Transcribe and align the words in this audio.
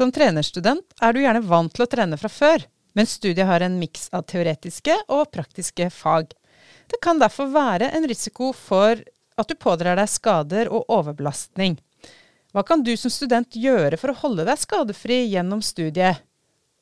Som 0.00 0.08
trenerstudent 0.16 0.94
er 1.04 1.12
du 1.12 1.18
gjerne 1.20 1.42
vant 1.44 1.74
til 1.76 1.84
å 1.84 1.90
trene 1.92 2.16
fra 2.16 2.30
før, 2.32 2.62
men 2.96 3.04
studiet 3.04 3.44
har 3.44 3.60
en 3.60 3.74
miks 3.76 4.06
av 4.16 4.22
teoretiske 4.30 4.94
og 5.12 5.26
praktiske 5.28 5.90
fag. 5.92 6.30
Det 6.88 7.02
kan 7.04 7.20
derfor 7.20 7.50
være 7.52 7.90
en 7.98 8.06
risiko 8.08 8.48
for 8.56 8.96
at 9.36 9.52
du 9.52 9.58
pådrar 9.60 10.00
deg 10.00 10.08
skader 10.08 10.72
og 10.72 10.88
overbelastning. 10.88 11.76
Hva 12.56 12.64
kan 12.64 12.80
du 12.80 12.94
som 12.96 13.12
student 13.12 13.52
gjøre 13.52 14.00
for 14.00 14.14
å 14.14 14.18
holde 14.22 14.48
deg 14.48 14.64
skadefri 14.64 15.20
gjennom 15.34 15.60
studiet? 15.60 16.24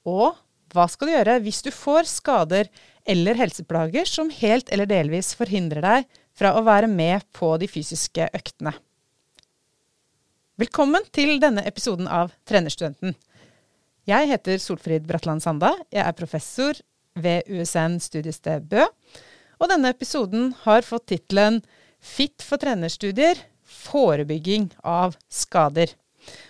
Og 0.07 0.39
hva 0.71 0.87
skal 0.87 1.11
du 1.11 1.16
gjøre 1.16 1.41
hvis 1.43 1.64
du 1.66 1.75
får 1.75 2.07
skader 2.07 2.71
eller 3.03 3.43
helseplager 3.43 4.07
som 4.07 4.30
helt 4.30 4.71
eller 4.71 4.87
delvis 4.87 5.35
forhindrer 5.35 5.82
deg 5.82 6.21
fra 6.38 6.55
å 6.55 6.62
være 6.62 6.87
med 6.87 7.27
på 7.35 7.57
de 7.59 7.66
fysiske 7.66 8.30
øktene? 8.30 8.79
Velkommen 10.59 11.05
til 11.15 11.37
denne 11.39 11.62
episoden 11.69 12.09
av 12.11 12.33
Trenerstudenten. 12.51 13.12
Jeg 14.11 14.27
heter 14.27 14.59
Solfrid 14.59 15.05
Bratland 15.07 15.45
Sanda. 15.45 15.69
Jeg 15.95 16.03
er 16.03 16.16
professor 16.19 16.80
ved 17.15 17.47
USN 17.47 18.01
studiested 18.03 18.66
Bø. 18.66 18.89
Og 19.63 19.71
denne 19.71 19.93
episoden 19.95 20.49
har 20.65 20.83
fått 20.83 21.13
tittelen 21.13 21.61
Fit 22.02 22.43
for 22.43 22.59
trenerstudier 22.59 23.39
forebygging 23.69 24.66
av 24.83 25.15
skader. 25.30 25.95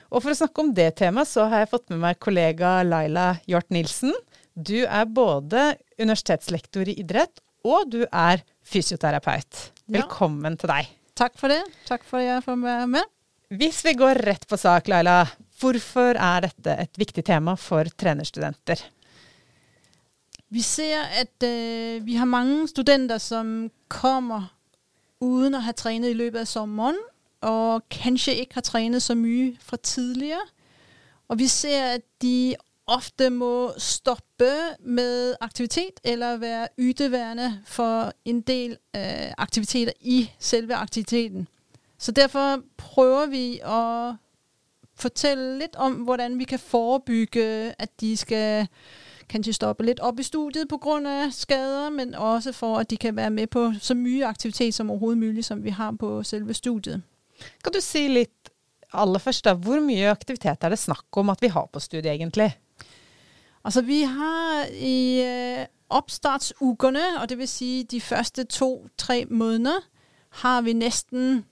Og 0.09 0.25
for 0.25 0.33
å 0.33 0.39
snakke 0.41 0.65
om 0.65 0.73
det 0.73 0.89
temaet, 1.03 1.29
så 1.29 1.45
har 1.53 1.67
jeg 1.67 1.73
fått 1.75 1.93
med 1.93 2.01
meg 2.07 2.23
kollega 2.25 2.79
Laila 2.89 3.27
Hjort 3.45 3.69
Nilsen. 3.77 4.17
Du 4.57 4.87
er 4.87 5.05
både 5.05 5.75
universitetslektor 6.01 6.89
i 6.89 6.97
idrett, 7.05 7.45
og 7.61 7.93
du 7.93 8.01
er 8.09 8.41
fysioterapeut. 8.65 9.69
Velkommen 9.85 10.57
ja. 10.57 10.65
til 10.65 10.75
deg. 10.75 10.91
Takk 11.13 11.37
for 11.37 11.53
det. 11.53 11.61
Takk 11.85 12.09
for 12.09 12.25
at 12.25 12.31
jeg 12.31 12.49
får 12.49 12.61
være 12.65 12.91
med. 12.97 13.15
Hvis 13.49 13.81
vi 13.85 13.95
går 13.97 14.19
rett 14.29 14.43
på 14.45 14.57
sak, 14.61 14.89
Laila. 14.93 15.23
Hvorfor 15.59 16.19
er 16.21 16.45
dette 16.45 16.75
et 16.83 16.99
viktig 17.01 17.25
tema 17.25 17.55
for 17.57 17.89
trenerstudenter? 17.97 18.83
Vi 20.53 20.61
ser 20.61 21.01
at 21.17 21.43
øh, 21.45 22.07
vi 22.07 22.15
har 22.15 22.25
mange 22.29 22.69
studenter 22.69 23.19
som 23.19 23.71
kommer 23.89 24.53
uden 25.21 25.55
at 25.55 25.63
have 25.63 25.73
trænet 25.73 26.11
i 26.11 26.13
løbet 26.13 26.39
af 26.39 26.49
sommeren, 26.49 26.97
og 27.41 27.89
kanskje 27.89 28.35
ikke 28.35 28.55
har 28.55 28.61
trænet 28.61 29.03
så 29.03 29.15
mye 29.15 29.57
fra 29.61 29.77
tidligere. 29.77 30.45
Og 31.29 31.39
vi 31.39 31.47
ser, 31.47 31.85
at 31.85 32.03
de 32.23 32.55
ofte 32.87 33.31
må 33.31 33.73
stoppe 33.79 34.53
med 34.81 35.35
aktivitet, 35.41 36.01
eller 36.05 36.37
være 36.37 36.69
yteværende 36.79 37.63
for 37.67 38.13
en 38.25 38.41
del 38.41 38.79
øh, 38.97 39.33
aktiviteter 39.39 39.93
i 40.01 40.31
selve 40.39 40.75
aktiviteten. 40.75 41.49
Så 41.99 42.13
derfor 42.13 42.61
prøver 42.77 43.27
vi 43.27 43.61
at 43.65 44.15
fortælle 44.95 45.59
lidt 45.59 45.77
om, 45.77 45.93
hvordan 45.93 46.39
vi 46.39 46.45
kan 46.45 46.59
forebygge, 46.59 47.75
at 47.79 48.01
de 48.01 48.17
skal 48.17 48.69
kanskje 49.29 49.53
stoppe 49.53 49.85
lidt 49.85 50.01
op 50.01 50.21
i 50.21 50.23
studiet 50.23 50.69
på 50.69 50.77
grund 50.77 51.09
af 51.09 51.33
skader, 51.33 51.91
men 51.91 52.15
også 52.15 52.53
for, 52.53 52.79
at 52.79 52.91
de 52.91 52.97
kan 52.97 53.17
være 53.17 53.31
med 53.31 53.47
på 53.47 53.73
så 53.81 53.95
mye 53.95 54.27
aktivitet 54.27 54.75
som 54.75 54.91
overhovedet 54.91 55.19
muligt, 55.19 55.47
som 55.47 55.65
vi 55.65 55.71
har 55.71 55.93
på 56.01 56.23
selve 56.23 56.55
studiet. 56.55 57.03
Kan 57.65 57.73
du 57.73 57.81
si 57.81 58.09
litt 58.09 58.51
aller 58.93 59.19
først, 59.19 59.45
da, 59.45 59.53
hvor 59.55 59.81
mye 59.81 60.09
aktivitet 60.11 60.65
er 60.65 60.69
det 60.69 60.79
snakk 60.79 61.17
om 61.17 61.31
at 61.31 61.43
vi 61.43 61.47
har 61.53 61.69
på 61.73 61.81
studiet 61.81 62.13
egentlig? 62.13 62.57
Altså, 63.65 63.83
vi 63.83 64.03
har 64.03 64.65
i 64.73 65.23
øh, 65.23 65.67
opstartsugerne, 65.91 67.21
og 67.21 67.29
det 67.29 67.39
vil 67.39 67.49
sige 67.49 67.85
de 67.85 68.01
første 68.01 68.45
to-tre 68.45 69.25
måneder, 69.31 69.81
har 70.29 70.61
vi 70.61 70.73
næsten 70.73 71.45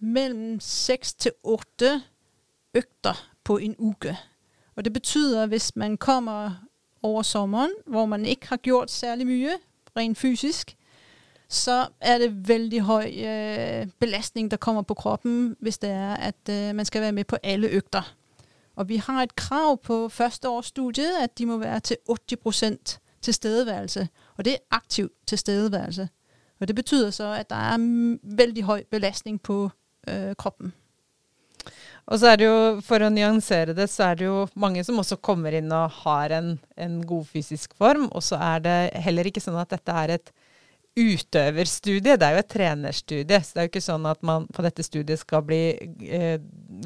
mellem 0.00 0.60
6 0.60 1.14
til 1.14 1.32
8 1.42 2.02
økter 2.74 3.30
på 3.44 3.56
en 3.56 3.76
uge. 3.78 4.18
Og 4.76 4.84
det 4.84 4.92
betyder, 4.92 5.46
hvis 5.46 5.76
man 5.76 5.96
kommer 5.96 6.50
over 7.02 7.22
sommeren, 7.22 7.70
hvor 7.86 8.06
man 8.06 8.26
ikke 8.26 8.48
har 8.48 8.56
gjort 8.56 8.90
særlig 8.90 9.26
mye, 9.26 9.52
rent 9.96 10.18
fysisk, 10.18 10.76
så 11.48 11.86
er 12.00 12.18
det 12.18 12.48
vældig 12.48 12.80
høj 12.80 13.12
øh, 13.16 13.86
belastning, 13.98 14.50
der 14.50 14.56
kommer 14.56 14.82
på 14.82 14.94
kroppen, 14.94 15.56
hvis 15.60 15.78
det 15.78 15.90
er, 15.90 16.14
at 16.14 16.48
øh, 16.50 16.74
man 16.74 16.84
skal 16.84 17.00
være 17.00 17.12
med 17.12 17.24
på 17.24 17.36
alle 17.42 17.68
øgter. 17.68 18.14
Og 18.76 18.88
vi 18.88 18.96
har 18.96 19.22
et 19.22 19.36
krav 19.36 19.82
på 19.82 20.08
første 20.08 20.48
års 20.48 20.66
studiet, 20.66 21.12
at 21.22 21.38
de 21.38 21.46
må 21.46 21.58
være 21.58 21.80
til 21.80 21.96
80% 22.10 22.98
tilstedeværelse, 23.22 24.08
og 24.36 24.44
det 24.44 24.52
er 24.52 24.58
aktiv 24.70 25.10
tilstedeværelse. 25.26 26.08
Og 26.60 26.68
det 26.68 26.76
betyder 26.76 27.10
så, 27.10 27.24
at 27.24 27.50
der 27.50 27.56
er 27.56 27.78
vældig 28.22 28.62
høj 28.62 28.84
belastning 28.90 29.42
på 29.42 29.70
øh, 30.10 30.34
kroppen. 30.38 30.74
Og 32.06 32.20
så 32.22 32.30
er 32.30 32.38
det 32.38 32.46
jo, 32.46 32.58
for 32.86 33.02
å 33.02 33.10
nyansere 33.10 33.74
det, 33.74 33.88
så 33.90 34.12
er 34.12 34.18
det 34.18 34.28
jo 34.28 34.44
mange 34.54 34.84
som 34.86 35.00
også 35.02 35.18
kommer 35.18 35.56
inn 35.58 35.72
og 35.74 35.94
har 36.04 36.36
en, 36.36 36.52
en 36.78 37.00
god 37.02 37.26
fysisk 37.32 37.74
form. 37.74 38.06
Og 38.14 38.22
så 38.22 38.38
er 38.38 38.62
det 38.62 38.76
heller 39.06 39.26
ikke 39.26 39.42
sånn 39.42 39.58
at 39.58 39.74
dette 39.74 39.96
er 40.04 40.14
et 40.14 40.30
utøverstudie, 40.96 42.16
det 42.16 42.24
er 42.24 42.36
jo 42.36 42.40
et 42.40 42.48
trenerstudie. 42.48 43.40
Så 43.44 43.52
det 43.52 43.60
er 43.60 43.66
jo 43.66 43.70
ikke 43.72 43.84
sånn 43.84 44.06
at 44.08 44.22
man 44.24 44.46
på 44.52 44.64
dette 44.64 44.84
studiet 44.86 45.20
skal 45.20 45.44
bli 45.44 45.60
eh, 46.08 46.38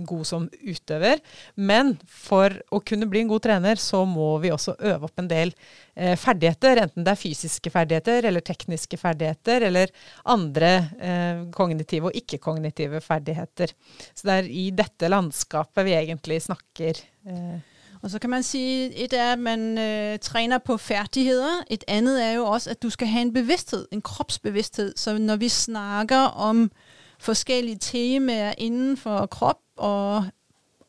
god 0.09 0.26
som 0.26 0.48
utøver. 0.50 1.22
Men 1.54 1.94
for 2.10 2.56
å 2.75 2.82
kunne 2.82 3.06
bli 3.10 3.22
en 3.22 3.31
god 3.31 3.44
trener, 3.47 3.78
så 3.78 4.03
må 4.09 4.32
vi 4.43 4.50
også 4.54 4.75
øve 4.78 5.06
opp 5.06 5.22
en 5.22 5.31
del 5.31 5.54
eh, 5.94 6.16
ferdigheter. 6.19 6.82
Enten 6.84 7.06
det 7.06 7.15
er 7.15 7.22
fysiske 7.22 7.71
ferdigheter 7.71 8.26
eller 8.31 8.44
tekniske 8.47 8.98
ferdigheter, 9.00 9.69
eller 9.71 9.94
andre 10.34 10.75
eh, 10.98 11.47
kognitive 11.54 12.10
og 12.10 12.19
ikke-kognitive 12.19 13.03
ferdigheter. 13.04 13.75
Så 14.10 14.27
det 14.27 14.38
er 14.41 14.50
i 14.50 14.69
dette 14.75 15.10
landskapet 15.10 15.87
vi 15.87 15.98
egentlig 16.00 16.42
snakker. 16.48 17.04
Eh, 17.31 17.70
og 18.03 18.11
så 18.11 18.19
kan 18.19 18.31
man 18.31 18.43
sige, 18.43 18.94
et 18.94 19.12
er, 19.12 19.33
at 19.33 19.38
man 19.38 19.78
øh, 19.78 20.19
træner 20.19 20.59
på 20.59 20.77
færdigheder. 20.77 21.65
Et 21.71 21.84
andet 21.88 22.25
er 22.25 22.33
jo 22.33 22.44
også, 22.44 22.71
at 22.71 22.83
du 22.83 22.91
skal 22.91 23.09
have 23.09 23.22
en 23.22 23.33
bevidsthed, 23.33 23.87
en 23.93 24.03
kropsbevidsthed. 24.03 24.93
Så 24.97 25.19
når 25.19 25.37
vi 25.37 25.49
snakker 25.49 26.19
om 26.19 26.71
forskellige 27.19 27.78
temaer 27.81 28.55
inden 28.59 28.97
for 28.97 29.27
krop 29.27 29.60
og 29.77 30.25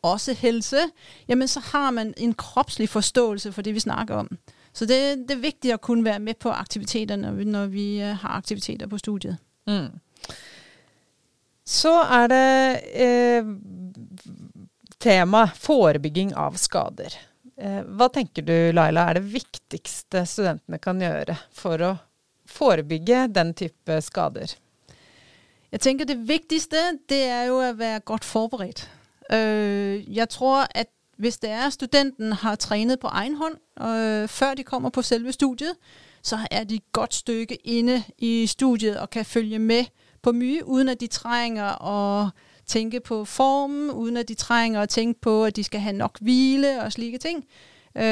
også 0.01 0.33
helse, 0.33 0.77
jamen 1.27 1.47
så 1.47 1.59
har 1.59 1.91
man 1.91 2.13
en 2.17 2.33
kropslig 2.33 2.89
forståelse 2.89 3.51
for 3.51 3.61
det, 3.61 3.73
vi 3.73 3.79
snakker 3.79 4.15
om. 4.15 4.37
Så 4.73 4.85
det, 4.85 5.17
det 5.17 5.31
er 5.31 5.41
vigtigt 5.41 5.73
at 5.73 5.81
kunne 5.81 6.05
være 6.05 6.19
med 6.19 6.33
på 6.33 6.49
aktiviteterne, 6.49 7.21
når 7.21 7.31
vi, 7.31 7.43
når 7.43 7.65
vi 7.65 8.01
øh, 8.01 8.07
har 8.07 8.29
aktiviteter 8.29 8.87
på 8.87 8.97
studiet. 8.97 9.37
Mm. 9.67 9.87
Så 11.65 11.99
er 12.01 12.27
det 12.27 12.79
eh, 12.93 13.45
tema 15.01 15.47
forebygging 15.57 16.35
av 16.37 16.57
skader. 16.61 17.15
Eh, 17.57 17.81
hva 17.97 18.07
tenker 18.13 18.45
du, 18.45 18.55
Laila, 18.73 19.07
er 19.09 19.19
det 19.19 19.33
viktigste 19.33 20.23
studentene 20.29 20.79
kan 20.81 21.01
gjøre 21.01 21.37
for 21.53 21.81
å 21.85 21.91
forebygge 22.49 23.27
den 23.33 23.53
type 23.57 23.99
skader? 24.05 24.55
Jeg 25.71 25.83
tenker 25.85 26.05
det 26.05 26.17
viktigste, 26.27 26.79
det 27.09 27.23
er 27.31 27.45
jo 27.49 27.61
å 27.63 27.73
være 27.79 28.03
godt 28.05 28.27
forberedt. 28.27 28.85
Øh, 29.31 30.01
jeg 30.17 30.29
tror, 30.29 30.67
at 30.75 30.91
hvis 31.21 31.37
det 31.37 31.49
er 31.49 31.69
studenten 31.69 32.33
har 32.33 32.55
trænet 32.55 32.99
på 32.99 33.07
egen 33.07 33.35
hånd, 33.35 33.57
øh, 33.81 34.27
før 34.27 34.53
de 34.53 34.63
kommer 34.63 34.89
på 34.89 35.01
selve 35.01 35.31
studiet, 35.31 35.75
så 36.21 36.37
er 36.51 36.63
de 36.63 36.79
godt 36.91 37.13
stykke 37.13 37.55
inde 37.55 38.03
i 38.17 38.47
studiet 38.47 38.97
og 38.99 39.09
kan 39.09 39.25
følge 39.25 39.59
med 39.59 39.85
på 40.21 40.31
mye, 40.31 40.65
uden 40.65 40.89
at 40.89 40.99
de 40.99 41.07
trænger 41.07 41.71
og 41.71 42.29
tænke 42.71 42.99
på 42.99 43.25
formen, 43.25 43.91
uden 43.91 44.17
at 44.17 44.27
de 44.27 44.33
trænger 44.33 44.81
at 44.81 44.89
tænke 44.89 45.21
på, 45.21 45.45
at 45.45 45.55
de 45.55 45.63
skal 45.63 45.79
have 45.79 45.95
nok 45.95 46.17
hvile 46.21 46.81
og 46.81 46.91
slike 46.91 47.17
ting. 47.17 47.45
Øh, 47.97 48.03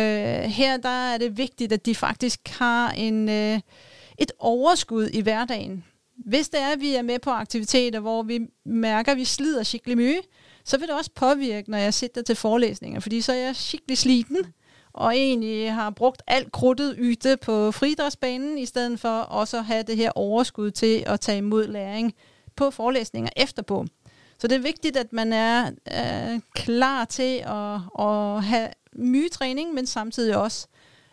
her 0.41 0.77
der 0.77 1.13
er 1.13 1.17
det 1.17 1.37
vigtigt, 1.37 1.73
at 1.73 1.85
de 1.85 1.95
faktisk 1.95 2.39
har 2.47 2.91
en, 2.91 3.29
øh, 3.29 3.59
et 4.17 4.31
overskud 4.39 5.09
i 5.13 5.21
hverdagen. 5.21 5.83
Hvis 6.25 6.50
det 6.50 6.59
er, 6.61 6.67
at 6.67 6.79
vi 6.79 6.95
er 6.95 7.01
med 7.01 7.19
på 7.19 7.29
aktiviteter, 7.29 8.00
hvor 8.00 8.23
vi 8.23 8.39
mærker, 8.65 9.11
at 9.11 9.17
vi 9.17 9.25
slider 9.25 9.63
skikkelig 9.63 9.97
mye, 9.97 10.21
så 10.65 10.77
vil 10.77 10.88
det 10.88 10.95
også 10.95 11.12
påvirke, 11.15 11.71
når 11.71 11.77
jeg 11.77 11.94
sidder 11.94 12.21
til 12.21 12.35
forelæsninger, 12.35 13.00
fordi 13.00 13.21
så 13.21 13.31
er 13.31 13.38
jeg 13.38 13.55
skikkelig 13.55 13.97
sliten, 13.97 14.38
og 14.94 15.15
egentlig 15.15 15.73
har 15.73 15.89
brugt 15.89 16.21
alt 16.27 16.51
krudtet 16.51 16.95
yde 16.97 17.38
på 17.38 17.71
fridrætsbanen, 17.71 18.57
i 18.57 18.65
stedet 18.65 19.00
for 19.00 19.19
også 19.19 19.57
at 19.57 19.65
have 19.65 19.83
det 19.83 19.97
her 19.97 20.12
overskud 20.15 20.71
til 20.71 21.03
at 21.07 21.19
tage 21.19 21.38
imod 21.38 21.67
læring 21.67 22.13
på 22.55 22.71
forelæsninger 22.71 23.29
efterpå. 23.35 23.85
Så 24.39 24.47
det 24.47 24.56
er 24.56 24.59
vigtigt, 24.59 24.97
at 24.97 25.13
man 25.13 25.33
er 25.33 25.71
øh, 25.91 26.39
klar 26.56 27.06
til 27.06 27.38
at, 27.45 28.06
at 28.07 28.44
have 28.44 28.69
mye 28.94 29.30
træning, 29.30 29.74
men 29.74 29.86
samtidig 29.86 30.38
også 30.38 30.68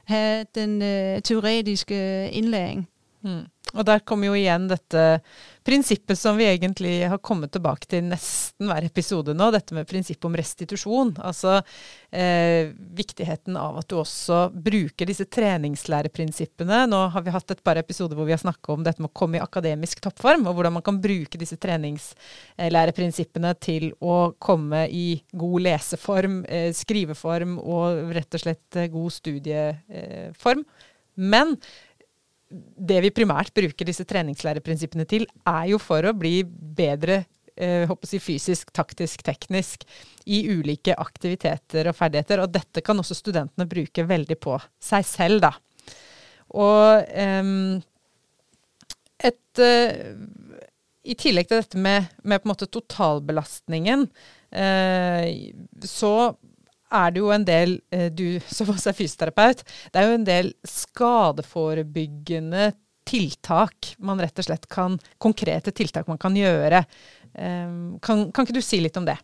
have 0.05 0.46
den 0.55 0.82
øh, 0.82 1.23
teoretiske 1.23 2.25
øh, 2.25 2.37
indlæring. 2.37 2.88
Hmm. 3.20 3.43
Og 3.74 3.82
der 3.86 4.02
kommer 4.06 4.30
jo 4.30 4.36
igjen 4.38 4.68
dette 4.70 5.04
prinsippet 5.66 6.18
som 6.18 6.36
vi 6.38 6.46
egentlig 6.46 7.00
har 7.10 7.18
kommet 7.18 7.50
tilbake 7.52 7.88
til 7.90 8.04
nesten 8.06 8.68
hver 8.70 8.84
episode 8.86 9.34
nå, 9.34 9.48
dette 9.50 9.74
med 9.74 9.88
prinsippet 9.90 10.28
om 10.28 10.36
restitusjon. 10.38 11.10
Altså 11.26 11.56
eh, 12.14 12.70
viktigheten 12.96 13.58
av 13.58 13.80
at 13.80 13.88
du 13.90 13.96
også 13.98 14.44
bruker 14.54 15.10
disse 15.10 15.26
treningslæreprinsippene. 15.26 16.84
Nå 16.92 17.00
har 17.14 17.26
vi 17.26 17.34
hatt 17.34 17.50
et 17.56 17.64
par 17.66 17.80
episoder 17.80 18.18
hvor 18.18 18.28
vi 18.28 18.36
har 18.36 18.42
snakka 18.42 18.76
om 18.76 18.86
dette 18.86 19.02
med 19.02 19.10
å 19.10 19.18
komme 19.18 19.40
i 19.40 19.42
akademisk 19.42 20.04
toppform, 20.04 20.46
og 20.46 20.54
hvordan 20.54 20.78
man 20.78 20.86
kan 20.86 21.02
bruke 21.02 21.40
disse 21.40 21.58
treningslæreprinsippene 21.62 23.56
til 23.58 23.90
å 23.98 24.36
komme 24.38 24.86
i 24.86 25.08
god 25.34 25.66
leseform, 25.66 26.44
eh, 26.46 26.70
skriveform 26.76 27.58
og 27.58 28.14
rett 28.14 28.38
og 28.38 28.46
slett 28.46 28.78
eh, 28.78 28.92
god 28.94 29.18
studieform. 29.18 30.62
Men 31.16 31.56
det 32.50 33.00
vi 33.02 33.14
primært 33.14 33.54
bruker 33.54 33.88
disse 33.88 34.06
treningslæreprinsippene 34.06 35.06
til, 35.08 35.26
er 35.48 35.72
jo 35.72 35.81
for 35.82 36.06
å 36.06 36.14
bli 36.16 36.40
bedre 36.46 37.25
eh, 37.56 37.87
jeg, 37.88 38.20
fysisk, 38.22 38.70
taktisk, 38.76 39.25
teknisk 39.26 39.87
i 40.31 40.44
ulike 40.52 40.94
aktiviteter 40.94 41.90
og 41.90 41.98
ferdigheter. 41.98 42.44
Og 42.44 42.54
dette 42.54 42.84
kan 42.87 43.02
også 43.02 43.19
studentene 43.19 43.69
bruke 43.70 44.06
veldig 44.06 44.38
på 44.38 44.58
seg 44.82 45.06
selv, 45.08 45.43
da. 45.48 45.52
Og 46.54 47.10
eh, 47.10 47.52
et 49.26 49.62
eh, 49.64 50.14
I 51.06 51.14
tillegg 51.19 51.50
til 51.50 51.62
dette 51.62 51.81
med, 51.81 52.12
med 52.22 52.42
på 52.42 52.46
en 52.49 52.54
måte 52.54 52.70
totalbelastningen, 52.70 54.06
eh, 54.54 55.50
så 55.82 56.14
er 56.93 57.12
det 57.12 57.23
jo 57.23 57.31
en 57.35 57.47
del, 57.47 57.81
eh, 57.93 58.09
du 58.12 58.41
som 58.47 58.71
også 58.73 58.91
er 58.91 58.99
fysioterapeut, 58.99 59.62
det 59.93 60.00
er 60.00 60.09
jo 60.09 60.19
en 60.19 60.27
del 60.27 60.53
skadeforebyggende 60.67 62.73
tiltak 63.06 63.94
man 64.03 64.21
rett 64.21 64.38
og 64.41 64.49
slett 64.49 64.67
kan 64.73 64.99
Konkrete 65.23 65.71
tiltak 65.71 66.09
man 66.11 66.19
kan 66.19 66.37
gjøre. 66.37 66.85
Ehm, 67.38 67.99
kan, 68.03 68.33
kan 68.33 68.47
ikke 68.47 68.59
du 68.59 68.65
si 68.65 68.81
litt 68.83 68.97
om 68.99 69.06
det? 69.06 69.17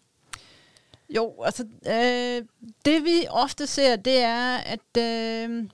Jo, 1.12 1.42
altså 1.44 1.66
øh, 1.66 2.44
Det 2.84 2.98
vi 3.04 3.26
ofte 3.28 3.66
ser, 3.66 3.96
det 3.96 4.22
er 4.22 4.62
at 4.76 4.98
øh, 4.98 5.64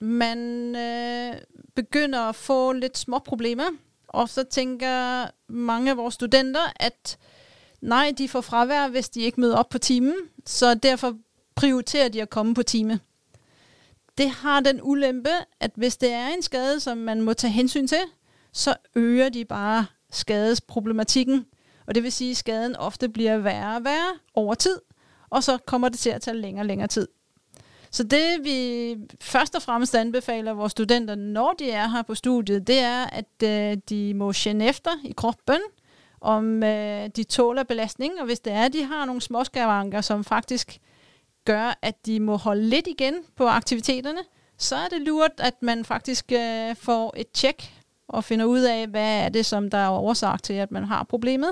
man 0.00 0.40
øh, 0.76 1.36
begynner 1.76 2.30
å 2.30 2.36
få 2.36 2.72
litt 2.72 2.98
småproblemer. 2.98 3.76
Og 4.16 4.28
så 4.32 4.46
tenker 4.48 5.30
mange 5.48 5.92
av 5.92 6.00
våre 6.00 6.14
studenter 6.14 6.72
at 6.80 7.16
nei, 7.84 8.10
de 8.16 8.28
får 8.28 8.46
fravær 8.46 8.92
hvis 8.94 9.12
de 9.14 9.28
ikke 9.28 9.44
møter 9.44 9.60
opp 9.60 9.74
på 9.76 9.82
timen. 9.84 10.28
Så 10.46 10.74
derfor 10.74 11.18
prioriterer 11.58 12.08
de 12.08 12.22
at 12.22 12.30
komme 12.30 12.54
på 12.54 12.62
time. 12.62 13.00
Det 14.18 14.30
har 14.30 14.60
den 14.60 14.80
ulempe, 14.82 15.30
at 15.60 15.70
hvis 15.74 15.96
det 15.96 16.12
er 16.12 16.28
en 16.28 16.42
skade, 16.42 16.80
som 16.80 16.98
man 16.98 17.22
må 17.22 17.32
tage 17.32 17.52
hensyn 17.52 17.86
til, 17.86 18.00
så 18.52 18.76
øger 18.94 19.28
de 19.28 19.44
bare 19.44 19.86
skadesproblematikken. 20.10 21.46
Og 21.86 21.94
det 21.94 22.02
vil 22.02 22.12
sige, 22.12 22.30
at 22.30 22.36
skaden 22.36 22.76
ofte 22.76 23.08
bliver 23.08 23.38
værre 23.38 23.76
og 23.76 23.84
værre 23.84 24.18
over 24.34 24.54
tid, 24.54 24.80
og 25.30 25.44
så 25.44 25.58
kommer 25.66 25.88
det 25.88 25.98
til 25.98 26.10
at 26.10 26.22
tage 26.22 26.36
længere 26.36 26.62
og 26.62 26.66
længere 26.66 26.88
tid. 26.88 27.08
Så 27.90 28.02
det 28.02 28.44
vi 28.44 28.96
først 29.20 29.54
og 29.54 29.62
fremmest 29.62 29.94
anbefaler 29.94 30.52
vores 30.52 30.72
studenter, 30.72 31.14
når 31.14 31.52
de 31.58 31.70
er 31.70 31.88
her 31.88 32.02
på 32.02 32.14
studiet, 32.14 32.66
det 32.66 32.78
er, 32.78 33.04
at 33.04 33.42
øh, 33.44 33.76
de 33.88 34.14
må 34.14 34.32
kende 34.32 34.66
efter 34.66 34.90
i 35.04 35.12
kroppen, 35.16 35.60
om 36.20 36.62
øh, 36.62 37.08
de 37.16 37.24
tåler 37.24 37.62
belastning, 37.62 38.12
og 38.20 38.26
hvis 38.26 38.40
det 38.40 38.52
er, 38.52 38.64
at 38.64 38.72
de 38.72 38.84
har 38.84 39.04
nogle 39.04 39.20
småskavanker, 39.20 40.00
som 40.00 40.24
faktisk 40.24 40.80
gør, 41.48 41.78
at 41.82 42.06
de 42.06 42.20
må 42.20 42.36
holde 42.36 42.68
lidt 42.68 42.86
igen 42.86 43.14
på 43.36 43.46
aktiviteterne, 43.46 44.20
så 44.58 44.76
er 44.76 44.88
det 44.88 45.00
lurt, 45.02 45.30
at 45.38 45.54
man 45.62 45.84
faktisk 45.84 46.32
øh, 46.32 46.76
får 46.76 47.14
et 47.16 47.30
tjek 47.30 47.72
og 48.08 48.24
finder 48.24 48.44
ud 48.44 48.60
af, 48.60 48.86
hvad 48.86 49.24
er 49.24 49.28
det, 49.28 49.46
som 49.46 49.70
der 49.70 49.78
er 49.78 49.90
årsag 49.90 50.40
til, 50.42 50.54
at 50.54 50.70
man 50.70 50.84
har 50.84 51.04
problemet. 51.04 51.50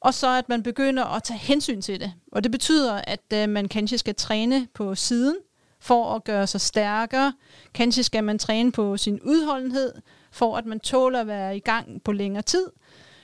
Og 0.00 0.14
så 0.14 0.28
at 0.28 0.48
man 0.48 0.62
begynder 0.62 1.04
at 1.04 1.22
tage 1.22 1.38
hensyn 1.38 1.80
til 1.80 2.00
det. 2.00 2.12
Og 2.32 2.44
det 2.44 2.52
betyder, 2.52 3.00
at 3.06 3.32
øh, 3.34 3.48
man 3.48 3.68
kanskje 3.68 3.98
skal 3.98 4.14
træne 4.14 4.68
på 4.74 4.94
siden 4.94 5.36
for 5.80 6.14
at 6.14 6.24
gøre 6.24 6.46
sig 6.46 6.60
stærkere. 6.60 7.32
Kanskje 7.74 8.02
skal 8.02 8.24
man 8.24 8.38
træne 8.38 8.72
på 8.72 8.96
sin 8.96 9.20
udholdenhed, 9.20 9.92
for 10.32 10.56
at 10.56 10.66
man 10.66 10.80
tåler 10.80 11.20
at 11.20 11.26
være 11.26 11.56
i 11.56 11.60
gang 11.60 12.02
på 12.02 12.12
længere 12.12 12.42
tid. 12.42 12.66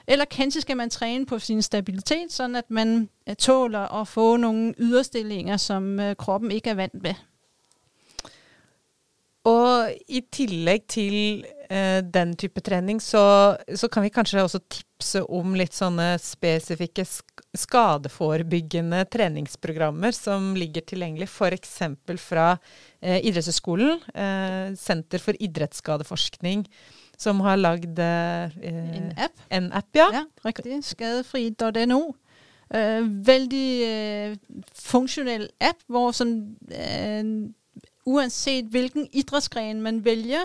Eller 0.07 0.25
kanskje 0.25 0.63
skal 0.63 0.77
man 0.77 0.91
træne 0.91 1.27
på 1.27 1.39
sin 1.39 1.63
stabilitet, 1.63 2.33
sådan 2.33 2.57
at 2.57 2.71
man 2.71 3.09
øh, 3.29 3.37
tåler 3.37 4.01
at 4.01 4.09
få 4.09 4.37
nogle 4.37 4.75
yderstillinger, 4.79 5.57
som 5.57 6.01
øh, 6.01 6.17
kroppen 6.17 6.51
ikke 6.51 6.71
er 6.71 6.75
vant 6.75 7.03
med. 7.03 7.15
Og 9.47 9.93
i 10.09 10.25
tillegg 10.33 10.89
til 10.91 11.45
uh, 11.71 12.01
den 12.15 12.33
type 12.37 12.61
trening, 12.61 12.99
så, 13.03 13.57
så, 13.75 13.89
kan 13.89 14.03
vi 14.03 14.11
kanskje 14.11 14.43
også 14.43 14.59
tipse 14.67 15.23
om 15.23 15.55
litt 15.55 15.75
sånne 15.75 16.17
spesifikke 16.19 17.05
skadeforebyggende 17.55 19.05
treningsprogrammer 19.07 20.11
som 20.11 20.51
ligger 20.59 20.83
tilgjengelig, 20.83 21.29
f.eks. 21.31 21.79
fra 22.19 22.49
uh, 22.57 23.19
Idrettshøgskolen, 23.23 24.03
Senter 24.75 25.23
for 25.23 25.39
idrettsskadeforskning 25.39 26.67
som 27.19 27.41
har 27.41 27.57
lagd 27.57 27.99
eh, 27.99 28.97
en 28.97 29.13
app. 29.17 29.33
En 29.53 29.73
app, 29.73 29.87
ja. 29.95 30.07
ja 30.13 30.23
riktig. 30.45 30.85
Skadefri.no. 30.85 32.01
Uh, 32.75 33.27
veldig 33.27 33.83
uh, 34.31 34.37
funktionel 34.75 35.49
app, 35.61 35.79
hvor 35.87 36.11
sådan, 36.11 36.57
uh, 36.61 37.51
uanset 38.07 38.65
hvilken 38.65 39.09
idrætsgren 39.13 39.81
man 39.81 40.05
vælger, 40.05 40.41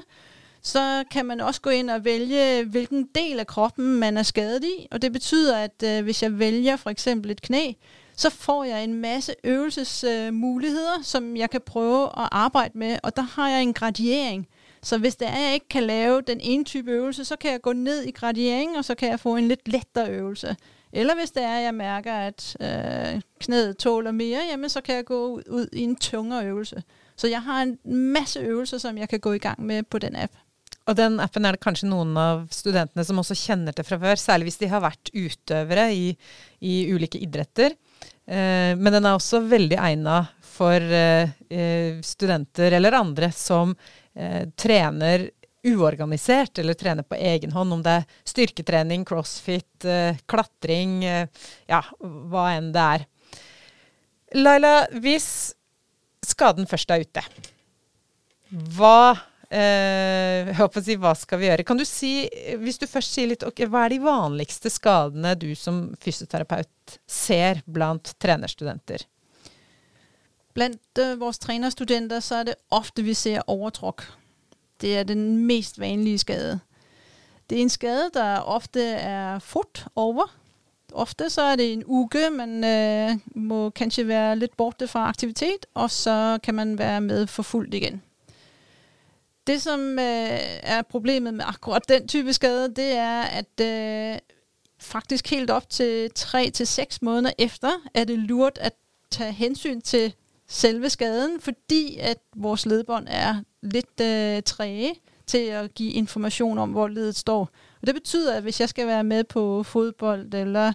så 0.61 1.03
kan 1.11 1.25
man 1.25 1.41
også 1.41 1.61
gå 1.61 1.69
ind 1.69 1.89
og 1.89 2.05
vælge, 2.05 2.63
hvilken 2.63 3.07
del 3.15 3.39
af 3.39 3.47
kroppen 3.47 3.95
man 3.95 4.17
er 4.17 4.23
skadet 4.23 4.63
i. 4.63 4.87
Og 4.91 5.01
det 5.01 5.13
betyder, 5.13 5.57
at 5.57 5.83
uh, 5.85 6.03
hvis 6.03 6.23
jeg 6.23 6.39
vælger 6.39 6.75
for 6.75 6.89
eksempel 6.89 7.31
et 7.31 7.41
knæ, 7.41 7.71
så 8.15 8.29
får 8.29 8.63
jeg 8.63 8.83
en 8.83 8.93
masse 8.93 9.35
øvelsesmuligheder, 9.43 10.97
uh, 10.97 11.03
som 11.03 11.37
jeg 11.37 11.49
kan 11.49 11.61
prøve 11.65 12.03
at 12.05 12.29
arbejde 12.31 12.77
med. 12.77 12.97
Og 13.03 13.15
der 13.15 13.21
har 13.21 13.49
jeg 13.49 13.61
en 13.61 13.73
gradiering. 13.73 14.47
Så 14.83 14.97
hvis 14.97 15.15
det 15.15 15.27
er, 15.27 15.31
at 15.31 15.41
jeg 15.41 15.53
ikke 15.53 15.69
kan 15.69 15.83
lave 15.83 16.21
den 16.21 16.39
ene 16.41 16.63
type 16.63 16.91
øvelse, 16.91 17.25
så 17.25 17.35
kan 17.35 17.51
jeg 17.51 17.61
gå 17.61 17.73
ned 17.73 18.03
i 18.03 18.11
gradering, 18.11 18.77
og 18.77 18.85
så 18.85 18.95
kan 18.95 19.09
jeg 19.09 19.19
få 19.19 19.35
en 19.35 19.47
lidt 19.47 19.67
lettere 19.67 20.09
øvelse. 20.09 20.55
Eller 20.93 21.15
hvis 21.15 21.31
det 21.31 21.43
er, 21.43 21.57
at 21.57 21.63
jeg 21.63 21.75
mærker, 21.75 22.13
at 22.13 22.57
øh, 22.61 23.21
knæet 23.39 23.77
tåler 23.77 24.11
mere, 24.11 24.39
jamen 24.51 24.69
så 24.69 24.81
kan 24.81 24.95
jeg 24.95 25.05
gå 25.05 25.27
ud, 25.27 25.43
ud 25.49 25.67
i 25.73 25.83
en 25.83 25.95
tungere 25.95 26.45
øvelse. 26.45 26.83
Så 27.15 27.27
jeg 27.27 27.41
har 27.41 27.61
en 27.61 27.77
masse 28.13 28.39
øvelser, 28.39 28.77
som 28.77 28.97
jeg 28.97 29.09
kan 29.09 29.19
gå 29.19 29.33
i 29.33 29.37
gang 29.37 29.61
med 29.65 29.83
på 29.83 29.99
den 29.99 30.15
app. 30.15 30.33
Og 30.89 30.97
den 30.97 31.19
appen 31.19 31.45
er 31.45 31.55
det 31.55 31.61
kanskje 31.61 31.87
noen 31.87 32.15
av 32.17 32.47
studentene 32.51 33.05
som 33.05 33.19
også 33.21 33.37
kjenner 33.37 33.75
til 33.75 33.85
fra 33.85 33.99
før, 34.01 34.17
særlig 34.17 34.49
hvis 34.49 34.59
de 34.63 34.69
har 34.71 34.81
vært 34.83 35.11
utøvere 35.13 35.85
i, 35.93 36.07
i 36.59 36.73
ulike 36.91 37.21
idretter. 37.21 37.75
Eh, 38.25 38.73
men 38.77 38.89
den 38.89 39.05
er 39.05 39.13
også 39.13 39.43
veldig 39.45 39.77
egna 39.77 40.23
for 40.51 40.81
eh, 40.81 41.29
eh 41.49 42.01
studenter 42.03 42.73
eller 42.73 42.97
andre 42.97 43.31
som 43.31 43.75
eh, 44.15 44.43
trener 44.55 45.29
uorganisert, 45.63 46.59
eller 46.59 46.73
trener 46.73 47.03
på 47.03 47.15
egen 47.15 47.51
hånd, 47.51 47.73
om 47.73 47.81
det 47.85 47.99
er 47.99 48.19
styrketrening, 48.25 49.05
crossfit, 49.05 49.85
eh, 49.85 50.17
klatring, 50.25 51.03
eh, 51.05 51.27
ja, 51.69 51.83
hva 52.01 52.47
enn 52.55 52.71
det 52.73 52.85
er. 52.95 53.05
Laila, 54.41 54.75
hvis 55.03 55.27
skaden 56.25 56.69
først 56.69 56.93
er 56.93 57.05
ute, 57.05 57.23
hva 58.77 59.17
eh, 59.51 60.51
si, 60.81 60.97
hva 60.97 61.13
skal 61.17 61.41
vi 61.41 61.49
gjøre? 61.49 61.65
Kan 61.67 61.79
du 61.79 61.85
si, 61.85 62.29
hvis 62.61 62.79
du 62.81 62.87
først 62.89 63.13
sier 63.13 63.29
litt, 63.31 63.45
okay, 63.45 63.69
hva 63.69 63.85
er 63.85 63.95
de 63.95 64.01
vanligste 64.03 64.71
skadene 64.71 65.35
du 65.35 65.51
som 65.55 65.89
fysioterapeut 66.01 66.97
ser 67.05 67.61
blant 67.67 68.15
trenerstudenter? 68.17 69.05
Blandt 70.53 70.97
øh, 70.99 71.19
vores 71.19 71.39
trænerstudenter, 71.39 72.19
så 72.19 72.35
er 72.35 72.43
det 72.43 72.55
ofte, 72.69 73.03
vi 73.03 73.13
ser 73.13 73.41
overtruk. 73.47 74.13
Det 74.81 74.97
er 74.97 75.03
den 75.03 75.37
mest 75.37 75.79
vanlige 75.79 76.17
skade. 76.17 76.59
Det 77.49 77.57
er 77.57 77.61
en 77.61 77.69
skade, 77.69 78.09
der 78.13 78.39
ofte 78.39 78.83
er 78.83 79.39
fort 79.39 79.87
over. 79.95 80.35
Ofte 80.93 81.29
så 81.29 81.41
er 81.41 81.55
det 81.55 81.73
en 81.73 81.83
uge, 81.85 82.29
man 82.31 82.63
øh, 82.63 83.17
må 83.35 83.69
kanskje 83.69 84.07
være 84.07 84.35
lidt 84.35 84.57
borte 84.57 84.87
fra 84.87 85.07
aktivitet, 85.07 85.65
og 85.73 85.91
så 85.91 86.39
kan 86.43 86.55
man 86.55 86.77
være 86.77 87.01
med 87.01 87.27
for 87.27 87.43
fuldt 87.43 87.73
igen. 87.73 88.01
Det, 89.47 89.61
som 89.61 89.99
øh, 89.99 90.39
er 90.63 90.81
problemet 90.81 91.33
med 91.33 91.45
akkurat 91.47 91.89
den 91.89 92.07
type 92.07 92.33
skade, 92.33 92.75
det 92.75 92.91
er, 92.91 93.21
at 93.21 93.61
øh, 93.61 94.19
faktisk 94.79 95.29
helt 95.29 95.49
op 95.49 95.69
til 95.69 96.11
3-6 96.19 96.97
måneder 97.01 97.33
efter, 97.37 97.71
er 97.93 98.03
det 98.03 98.19
lurt 98.19 98.57
at 98.57 98.73
tage 99.11 99.31
hensyn 99.31 99.81
til 99.81 100.13
selve 100.51 100.89
skaden, 100.89 101.39
fordi 101.39 101.97
at 101.97 102.17
vores 102.35 102.65
ledbånd 102.65 103.07
er 103.09 103.35
lidt 103.61 104.01
øh, 104.01 104.43
træge 104.43 104.93
til 105.27 105.37
at 105.37 105.73
give 105.73 105.91
information 105.91 106.57
om, 106.57 106.71
hvor 106.71 106.87
ledet 106.87 107.15
står. 107.15 107.49
Og 107.81 107.87
det 107.87 107.95
betyder, 107.95 108.35
at 108.35 108.43
hvis 108.43 108.59
jeg 108.59 108.69
skal 108.69 108.87
være 108.87 109.03
med 109.03 109.23
på 109.23 109.63
fodbold 109.63 110.33
eller 110.33 110.73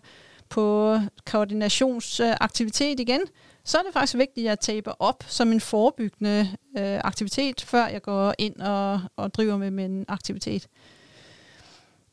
på 0.49 0.99
koordinationsaktivitet 1.27 3.01
igen, 3.01 3.21
så 3.65 3.79
er 3.79 3.83
det 3.83 3.93
faktisk 3.93 4.17
vigtigt, 4.17 4.45
at 4.45 4.49
jeg 4.51 4.61
taber 4.61 4.93
op 4.99 5.25
som 5.29 5.53
en 5.53 5.61
forebyggende 5.61 6.49
øh, 6.79 7.01
aktivitet, 7.05 7.61
før 7.61 7.87
jeg 7.87 8.03
går 8.03 8.35
ind 8.39 8.57
og, 8.57 9.01
og 9.17 9.35
driver 9.35 9.57
med 9.57 9.71
min 9.71 10.05
aktivitet. 10.09 10.69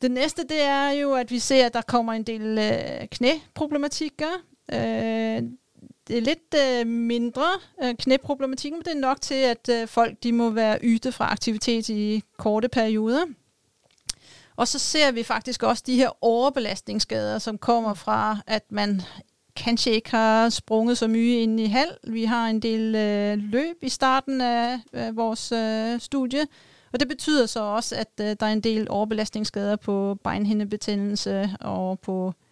Det 0.02 0.10
næste, 0.10 0.42
det 0.42 0.62
er 0.62 0.90
jo, 0.90 1.12
at 1.12 1.30
vi 1.30 1.38
ser, 1.38 1.66
at 1.66 1.74
der 1.74 1.82
kommer 1.82 2.12
en 2.12 2.22
del 2.22 2.58
øh, 2.58 3.08
knæproblematikker. 3.10 4.30
Øh, 4.72 5.42
det 6.08 6.18
er 6.18 6.20
lidt 6.20 6.54
øh, 6.64 6.86
mindre 6.86 7.46
øh, 7.82 7.94
knæproblematikken, 7.94 8.78
men 8.78 8.84
det 8.84 8.92
er 8.92 9.08
nok 9.08 9.20
til, 9.20 9.34
at 9.34 9.68
øh, 9.70 9.88
folk 9.88 10.22
de 10.22 10.32
må 10.32 10.50
være 10.50 10.78
yde 10.82 11.12
fra 11.12 11.32
aktivitet 11.32 11.88
i 11.88 12.22
korte 12.38 12.68
perioder. 12.68 13.24
Og 14.56 14.68
så 14.68 14.78
ser 14.78 15.12
vi 15.12 15.22
faktisk 15.22 15.62
også 15.62 15.82
de 15.86 15.96
her 15.96 16.24
overbelastningsskader, 16.24 17.38
som 17.38 17.58
kommer 17.58 17.94
fra, 17.94 18.38
at 18.46 18.64
man 18.70 19.02
kanskje 19.56 19.92
ikke 19.92 20.10
har 20.10 20.48
sprunget 20.48 20.98
så 20.98 21.08
mye 21.08 21.42
ind 21.42 21.60
i 21.60 21.66
halv. 21.66 21.96
Vi 22.06 22.24
har 22.24 22.46
en 22.46 22.60
del 22.60 22.94
øh, 22.94 23.38
løb 23.38 23.76
i 23.82 23.88
starten 23.88 24.40
af, 24.40 24.80
af 24.92 25.16
vores 25.16 25.52
øh, 25.52 26.00
studie, 26.00 26.46
og 26.92 27.00
det 27.00 27.08
betyder 27.08 27.46
så 27.46 27.60
også, 27.60 27.96
at 27.96 28.10
øh, 28.20 28.36
der 28.40 28.46
er 28.46 28.52
en 28.52 28.60
del 28.60 28.86
overbelastningsskader 28.90 29.76
på 29.76 30.18
beinhindebetændelse 30.24 31.50
og 31.60 32.00
på 32.00 32.28
øh, 32.28 32.43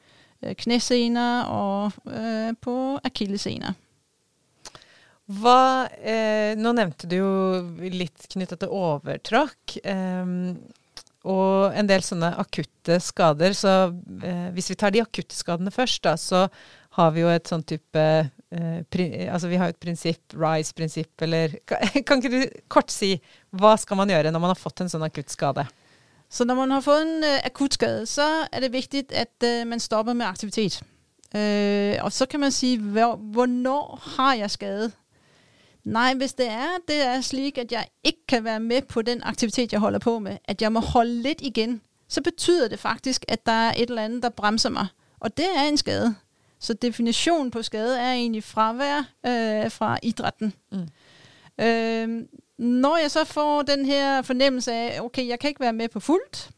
Øh, 0.42 0.54
knæsener 0.58 1.48
og 1.52 1.96
øh, 2.06 2.52
på 2.60 2.76
akillesener. 3.04 3.78
Hva, 5.32 5.88
eh, 6.02 6.52
nå 6.58 6.74
nevnte 6.76 7.08
du 7.08 7.16
jo 7.16 7.32
litt 7.94 8.26
knyttet 8.34 8.64
til 8.64 8.74
overtråkk. 8.74 9.78
Eh, 9.86 10.32
og 11.22 11.76
en 11.78 11.86
del 11.86 12.02
sånne 12.02 12.32
akutte 12.42 12.98
skader. 13.02 13.54
Så 13.54 13.72
eh, 14.26 14.48
hvis 14.56 14.72
vi 14.72 14.78
tar 14.78 14.94
de 14.94 15.02
akutte 15.04 15.36
skadene 15.38 15.72
først, 15.74 16.02
da, 16.06 16.16
så 16.18 16.48
har 16.98 17.12
vi 17.14 17.22
jo 17.22 17.30
et 17.32 17.48
sånn 17.48 17.62
type 17.64 18.02
eh, 18.02 18.80
pri, 18.90 19.06
Altså 19.30 19.48
vi 19.48 19.60
har 19.60 19.70
jo 19.70 19.76
et 19.76 19.84
prinsipp, 19.84 20.34
RISE-prinsipp, 20.34 21.14
eller 21.24 21.54
kan, 21.68 21.86
kan 22.08 22.20
ikke 22.20 22.34
du 22.34 22.64
kort 22.72 22.92
si 22.92 23.14
hva 23.54 23.76
skal 23.80 24.02
man 24.02 24.12
gjøre 24.12 24.34
når 24.34 24.42
man 24.42 24.52
har 24.52 24.60
fått 24.60 24.82
en 24.84 24.92
sånn 24.92 25.06
akutt 25.06 25.32
skade? 25.32 25.64
Så 26.32 26.44
når 26.44 26.54
man 26.54 26.70
har 26.70 26.80
fået 26.80 27.02
en 27.02 27.24
øh, 27.24 27.44
akut 27.44 27.74
skade, 27.74 28.06
så 28.06 28.46
er 28.52 28.60
det 28.60 28.72
vigtigt, 28.72 29.12
at 29.12 29.44
øh, 29.44 29.66
man 29.66 29.80
stopper 29.80 30.12
med 30.12 30.26
aktivitet. 30.26 30.82
Øh, 31.36 31.94
og 32.00 32.12
så 32.12 32.26
kan 32.26 32.40
man 32.40 32.52
sige, 32.52 32.78
hvor, 32.78 33.16
hvornår 33.16 34.02
har 34.16 34.34
jeg 34.34 34.50
skade? 34.50 34.92
Nej, 35.84 36.14
hvis 36.14 36.32
det 36.32 36.48
er, 36.48 36.68
det 36.88 37.06
er 37.06 37.20
slik, 37.20 37.58
at 37.58 37.72
jeg 37.72 37.86
ikke 38.04 38.26
kan 38.28 38.44
være 38.44 38.60
med 38.60 38.82
på 38.82 39.02
den 39.02 39.22
aktivitet, 39.22 39.72
jeg 39.72 39.80
holder 39.80 39.98
på 39.98 40.18
med, 40.18 40.36
at 40.44 40.62
jeg 40.62 40.72
må 40.72 40.80
holde 40.80 41.22
lidt 41.22 41.40
igen, 41.40 41.80
så 42.08 42.22
betyder 42.22 42.68
det 42.68 42.78
faktisk, 42.78 43.24
at 43.28 43.46
der 43.46 43.52
er 43.52 43.72
et 43.76 43.88
eller 43.88 44.04
andet, 44.04 44.22
der 44.22 44.28
bremser 44.28 44.70
mig. 44.70 44.86
Og 45.20 45.36
det 45.36 45.46
er 45.56 45.62
en 45.62 45.76
skade. 45.76 46.14
Så 46.60 46.74
definitionen 46.74 47.50
på 47.50 47.62
skade 47.62 47.98
er 47.98 48.12
egentlig 48.12 48.44
fravær 48.44 48.98
øh, 49.26 49.70
fra 49.70 49.98
idrætten. 50.02 50.52
Mm. 50.72 50.88
Øh, 51.64 52.22
når 52.62 52.96
jeg 52.96 53.10
så 53.10 53.24
får 53.24 53.62
den 53.62 53.86
her 53.86 54.22
fornemmelse 54.22 54.72
af, 54.72 55.00
okay, 55.00 55.28
jeg 55.28 55.38
kan 55.38 55.48
ikke 55.48 55.60
være 55.60 55.72
med 55.72 55.88
på 55.88 56.00
fuldt, 56.00 56.50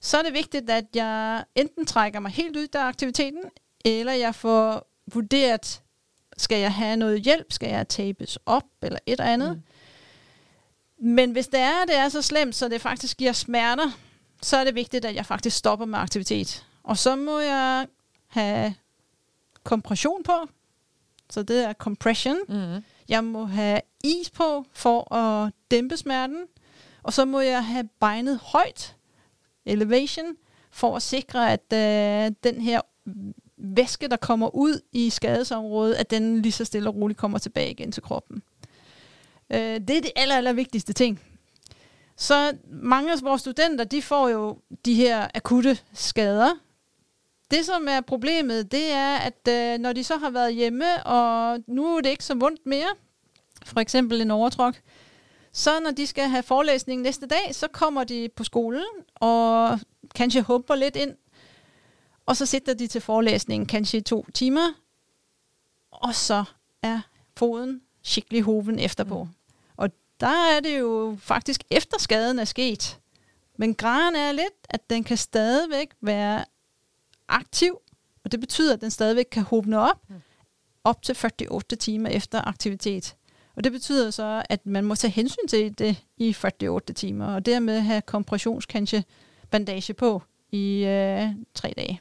så 0.00 0.18
er 0.18 0.22
det 0.22 0.32
vigtigt, 0.32 0.70
at 0.70 0.84
jeg 0.94 1.44
enten 1.54 1.86
trækker 1.86 2.20
mig 2.20 2.30
helt 2.30 2.56
ud 2.56 2.68
af 2.74 2.80
aktiviteten, 2.80 3.42
eller 3.84 4.12
jeg 4.12 4.34
får 4.34 4.88
vurderet, 5.14 5.82
skal 6.36 6.58
jeg 6.58 6.74
have 6.74 6.96
noget 6.96 7.22
hjælp, 7.22 7.52
skal 7.52 7.68
jeg 7.68 7.88
tabes 7.88 8.38
op, 8.46 8.64
eller 8.82 8.98
et 9.06 9.12
eller 9.12 9.24
andet. 9.24 9.62
Mm. 10.98 11.06
Men 11.08 11.32
hvis 11.32 11.48
det 11.48 11.60
er, 11.60 11.84
det 11.86 11.96
er 11.96 12.08
så 12.08 12.22
slemt, 12.22 12.54
så 12.54 12.68
det 12.68 12.80
faktisk 12.80 13.16
giver 13.16 13.32
smerter, 13.32 13.90
så 14.42 14.56
er 14.56 14.64
det 14.64 14.74
vigtigt, 14.74 15.04
at 15.04 15.14
jeg 15.14 15.26
faktisk 15.26 15.56
stopper 15.56 15.86
med 15.86 15.98
aktivitet. 15.98 16.66
Og 16.82 16.98
så 16.98 17.16
må 17.16 17.38
jeg 17.38 17.86
have 18.26 18.74
kompression 19.64 20.22
på, 20.22 20.48
så 21.30 21.42
det 21.42 21.64
er 21.64 21.72
compression. 21.72 22.38
Mm. 22.48 22.84
Jeg 23.08 23.24
må 23.24 23.44
have 23.44 23.80
is 24.04 24.30
på 24.30 24.64
for 24.72 25.14
at 25.14 25.52
dæmpe 25.70 25.96
smerten. 25.96 26.44
Og 27.02 27.12
så 27.12 27.24
må 27.24 27.40
jeg 27.40 27.64
have 27.64 27.88
beinet 28.00 28.38
højt, 28.42 28.96
elevation, 29.66 30.36
for 30.70 30.96
at 30.96 31.02
sikre, 31.02 31.52
at 31.52 31.72
øh, 31.72 32.32
den 32.44 32.60
her 32.60 32.80
væske, 33.56 34.08
der 34.08 34.16
kommer 34.16 34.54
ud 34.54 34.80
i 34.92 35.10
skadesområdet, 35.10 35.94
at 35.94 36.10
den 36.10 36.42
lige 36.42 36.52
så 36.52 36.64
stille 36.64 36.88
og 36.88 36.94
roligt 36.94 37.18
kommer 37.18 37.38
tilbage 37.38 37.70
igen 37.70 37.92
til 37.92 38.02
kroppen. 38.02 38.42
Øh, 39.52 39.58
det 39.58 39.90
er 39.90 40.00
det 40.00 40.10
aller, 40.16 40.36
aller 40.36 40.52
vigtigste 40.52 40.92
ting. 40.92 41.20
Så 42.16 42.56
mange 42.70 43.12
af 43.12 43.18
vores 43.22 43.40
studenter, 43.40 43.84
de 43.84 44.02
får 44.02 44.28
jo 44.28 44.58
de 44.84 44.94
her 44.94 45.28
akutte 45.34 45.78
skader. 45.94 46.50
Det, 47.50 47.66
som 47.66 47.86
er 47.88 48.00
problemet, 48.00 48.72
det 48.72 48.92
er, 48.92 49.16
at 49.16 49.48
øh, 49.48 49.78
når 49.78 49.92
de 49.92 50.04
så 50.04 50.16
har 50.16 50.30
været 50.30 50.54
hjemme, 50.54 51.04
og 51.06 51.58
nu 51.66 51.96
er 51.96 52.00
det 52.00 52.10
ikke 52.10 52.24
så 52.24 52.34
vondt 52.34 52.66
mere, 52.66 52.88
for 53.64 53.80
eksempel 53.80 54.20
en 54.20 54.30
overtrok, 54.30 54.74
så 55.52 55.80
når 55.80 55.90
de 55.90 56.06
skal 56.06 56.28
have 56.28 56.42
forelæsning 56.42 57.02
næste 57.02 57.26
dag, 57.26 57.54
så 57.54 57.68
kommer 57.68 58.04
de 58.04 58.28
på 58.36 58.44
skolen 58.44 58.84
og 59.14 59.80
kanskje 60.14 60.42
humper 60.42 60.74
lidt 60.74 60.96
ind, 60.96 61.16
og 62.26 62.36
så 62.36 62.46
sidder 62.46 62.74
de 62.74 62.86
til 62.86 63.00
forelæsningen 63.00 63.66
kanskje 63.66 63.98
i 63.98 64.02
to 64.02 64.26
timer, 64.34 64.72
og 65.90 66.14
så 66.14 66.44
er 66.82 67.00
foden 67.36 67.82
skikkelig 68.02 68.42
hoven 68.42 68.78
efterpå. 68.78 69.24
Mm. 69.24 69.30
Og 69.76 69.90
der 70.20 70.56
er 70.56 70.60
det 70.60 70.78
jo 70.78 71.16
faktisk 71.20 71.64
efter 71.70 71.98
skaden 71.98 72.38
er 72.38 72.44
sket. 72.44 72.98
Men 73.58 73.74
graden 73.74 74.16
er 74.16 74.32
lidt, 74.32 74.54
at 74.70 74.90
den 74.90 75.04
kan 75.04 75.16
stadigvæk 75.16 75.88
være 76.00 76.44
aktiv, 77.28 77.78
og 78.24 78.32
det 78.32 78.40
betyder, 78.40 78.74
at 78.74 78.80
den 78.80 78.90
stadigvæk 78.90 79.26
kan 79.32 79.42
håbne 79.42 79.78
op, 79.78 80.08
mm. 80.08 80.14
op 80.84 81.02
til 81.02 81.16
48 81.50 81.76
timer 81.76 82.10
efter 82.10 82.48
aktivitet. 82.48 83.16
Og 83.56 83.64
det 83.64 83.72
betyder 83.72 84.10
så, 84.10 84.42
at 84.50 84.66
man 84.66 84.84
må 84.84 84.94
tage 84.94 85.10
hensyn 85.10 85.48
til 85.48 85.78
det 85.78 85.96
i 86.16 86.34
48 86.34 86.94
timer, 86.94 87.34
og 87.34 87.46
dermed 87.46 87.80
have 87.80 88.02
kompressionskanske 88.02 89.04
bandage 89.50 89.94
på 89.94 90.22
i 90.52 90.84
øh, 90.84 91.28
tre 91.54 91.72
dage. 91.76 92.00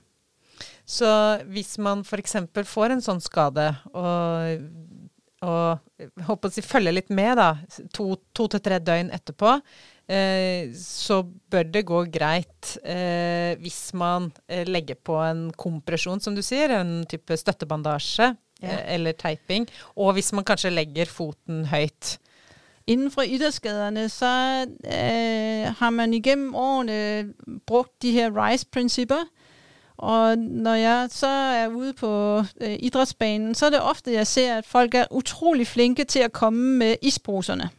Så 0.86 1.40
hvis 1.46 1.78
man 1.78 2.04
for 2.04 2.18
eksempel 2.18 2.66
får 2.66 2.96
en 2.96 3.02
sånn 3.02 3.22
skade, 3.22 3.68
og, 3.94 4.64
og 5.46 6.02
øh, 6.02 6.10
håper 6.26 6.50
å 6.50 6.54
si 6.54 6.66
følger 6.66 6.96
litt 6.96 7.12
med 7.14 7.38
da, 7.38 7.52
to, 7.94 8.16
to 8.34 8.48
til 8.50 8.64
tre 8.66 8.80
døgn 8.82 9.12
etterpå, 9.14 9.54
eh, 10.10 10.74
så 10.74 11.22
bør 11.24 11.70
det 11.70 11.86
gå 11.90 12.04
greit 12.14 12.76
eh, 12.82 13.54
hvis 13.62 13.94
man 13.98 14.32
eh, 14.50 14.66
legger 14.66 14.98
på 14.98 15.18
en 15.22 15.50
kompresjon, 15.54 16.22
som 16.22 16.38
du 16.38 16.42
sier, 16.46 16.74
en 16.74 17.04
type 17.10 17.38
støttebandasje 17.38 18.34
ja. 18.62 18.74
Eh, 18.74 18.94
eller 18.94 19.12
teiping. 19.12 19.68
Og 19.96 20.14
hvis 20.14 20.34
man 20.34 20.44
kanskje 20.44 20.70
legger 20.70 21.06
foten 21.06 21.66
høyt. 21.66 22.20
Inden 22.88 23.12
for 23.12 23.22
idrætsskaderne, 23.22 24.10
så 24.10 24.66
øh, 24.86 25.76
har 25.76 25.90
man 25.90 26.14
igennem 26.14 26.56
årene 26.56 27.30
brugt 27.68 28.02
de 28.02 28.12
her 28.12 28.46
RISE-principper. 28.46 29.24
Og 29.98 30.38
når 30.38 30.74
jeg 30.74 31.08
så 31.12 31.28
er 31.28 31.68
ude 31.68 31.94
på 31.94 32.44
øh, 32.62 32.78
idrætsbanen, 32.80 33.56
så 33.56 33.66
er 33.66 33.70
det 33.70 33.82
ofte, 33.82 34.14
jeg 34.14 34.28
ser, 34.28 34.58
at 34.58 34.66
folk 34.66 34.94
er 34.94 35.06
utrolig 35.12 35.68
flinke 35.68 36.04
til 36.04 36.20
at 36.20 36.32
komme 36.32 36.78
med 36.78 36.96
isposerne. 37.02 37.70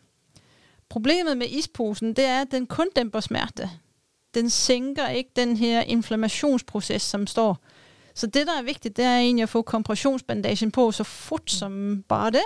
Problemet 0.89 1.37
med 1.37 1.47
isposen, 1.51 2.09
det 2.13 2.25
er, 2.25 2.41
at 2.41 2.51
den 2.51 2.67
kun 2.67 2.89
dæmper 2.97 3.21
smerte. 3.21 3.71
Den 4.35 4.51
sænker 4.51 5.09
ikke 5.09 5.31
den 5.37 5.57
her 5.57 5.81
inflammationsproces, 5.81 7.03
som 7.03 7.27
står. 7.27 7.59
Så 8.15 8.27
det, 8.27 8.47
der 8.47 8.59
er 8.59 8.63
vigtigt, 8.63 8.97
det 8.97 9.05
er 9.05 9.19
egentlig 9.19 9.43
at 9.43 9.49
få 9.49 9.63
kompressionsbandagen 9.63 10.71
på 10.71 10.93
så 10.93 11.05
fort 11.05 11.43
mm. 11.43 11.49
som 11.49 12.05
bare 12.09 12.31
det, 12.31 12.45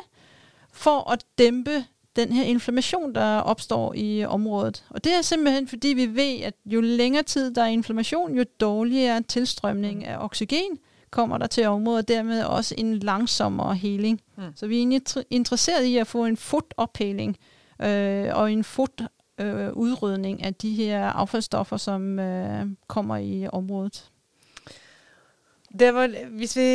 for 0.73 1.11
at 1.11 1.25
dæmpe 1.39 1.85
den 2.17 2.33
her 2.33 2.45
inflammation, 2.45 3.15
der 3.15 3.39
opstår 3.39 3.95
i 3.95 4.25
området. 4.25 4.85
Og 4.91 5.05
det 5.05 5.15
er 5.15 5.23
simpelthen, 5.23 5.69
fordi 5.69 5.89
vi 5.89 6.07
ved, 6.07 6.41
at 6.43 6.55
jo 6.67 6.81
længere 6.81 7.23
tid 7.23 7.55
der 7.55 7.63
er 7.63 7.67
inflammation, 7.67 8.35
jo 8.35 8.45
dårligere 8.61 9.23
tilstrømning 9.23 9.99
mm. 9.99 10.05
af 10.05 10.17
oxygen 10.19 10.79
kommer 11.11 11.39
der 11.39 11.47
til 11.47 11.67
området, 11.67 11.99
og 11.99 12.09
dermed 12.09 12.45
også 12.45 12.75
en 12.79 12.99
langsommere 12.99 13.75
heling. 13.75 14.21
Mm. 14.37 14.43
Så 14.57 14.67
vi 14.67 14.75
er 14.75 14.79
egentlig 14.79 15.03
interesseret 15.31 15.85
i 15.85 15.97
at 15.97 16.07
få 16.07 16.25
en 16.25 16.37
fotophæling 16.37 17.37
øh, 17.83 18.31
og 18.33 18.53
en 18.53 18.65
fot 18.65 19.03
øh, 19.41 19.73
udrydning 19.73 20.43
af 20.45 20.55
de 20.55 20.75
her 20.75 21.07
affaldsstoffer, 21.07 21.77
som 21.77 22.19
øh, 22.19 22.67
kommer 22.87 23.17
i 23.17 23.49
området. 23.53 24.11
Det 25.75 25.91
var, 25.91 26.13
hvis 26.39 26.53
vi 26.55 26.69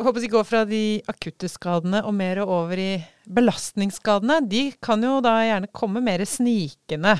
håper 0.00 0.20
vi 0.20 0.28
går 0.32 0.44
fra 0.48 0.62
de 0.64 1.02
akutte 1.12 1.48
skadene 1.52 2.00
og 2.08 2.14
mer 2.16 2.40
over 2.40 2.80
i 2.80 2.92
belastningsskadene, 3.28 4.38
de 4.48 4.70
kan 4.82 5.04
jo 5.04 5.18
da 5.24 5.34
gjerne 5.44 5.68
komme 5.76 6.00
mer 6.00 6.24
snikende. 6.24 7.18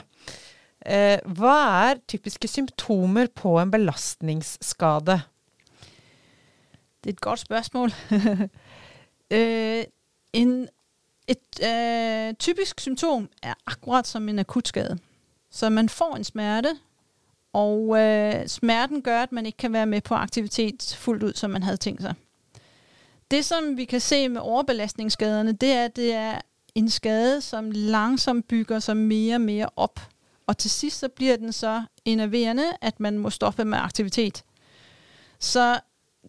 Eh, 0.80 1.20
hva 1.36 1.56
er 1.90 2.00
typiske 2.08 2.48
symptomer 2.48 3.28
på 3.36 3.52
en 3.60 3.72
belastningsskade? 3.72 5.18
Det 7.04 7.10
er 7.10 7.16
et 7.18 7.20
godt 7.20 7.44
spørsmål. 7.44 7.92
eh, 9.36 9.84
en, 10.32 10.68
et 11.28 11.60
eh, 11.60 12.32
typisk 12.40 12.80
symptom 12.80 13.28
er 13.42 13.60
akkurat 13.66 14.08
som 14.08 14.28
en 14.28 14.38
akuttskade. 14.38 14.96
Så 15.50 15.68
man 15.70 15.88
får 15.88 16.16
en 16.16 16.24
smerte, 16.24 16.76
og 17.54 17.98
øh, 17.98 18.46
smerten 18.48 19.02
gør, 19.02 19.22
at 19.22 19.32
man 19.32 19.46
ikke 19.46 19.58
kan 19.58 19.72
være 19.72 19.86
med 19.86 20.00
på 20.00 20.14
aktivitet 20.14 20.96
fuldt 20.98 21.22
ud, 21.22 21.32
som 21.32 21.50
man 21.50 21.62
havde 21.62 21.76
tænkt 21.76 22.02
sig. 22.02 22.14
Det, 23.30 23.44
som 23.44 23.76
vi 23.76 23.84
kan 23.84 24.00
se 24.00 24.28
med 24.28 24.40
overbelastningsskaderne, 24.40 25.52
det 25.52 25.72
er, 25.72 25.84
at 25.84 25.96
det 25.96 26.14
er 26.14 26.40
en 26.74 26.90
skade, 26.90 27.40
som 27.40 27.70
langsomt 27.70 28.48
bygger 28.48 28.78
sig 28.78 28.96
mere 28.96 29.34
og 29.34 29.40
mere 29.40 29.68
op. 29.76 30.00
og 30.46 30.58
til 30.58 30.70
sidst 30.70 30.98
så 30.98 31.08
bliver 31.08 31.36
den 31.36 31.52
så 31.52 31.82
enerverende, 32.04 32.64
at 32.80 33.00
man 33.00 33.18
må 33.18 33.30
stoppe 33.30 33.64
med 33.64 33.78
aktivitet. 33.78 34.44
Så 35.38 35.80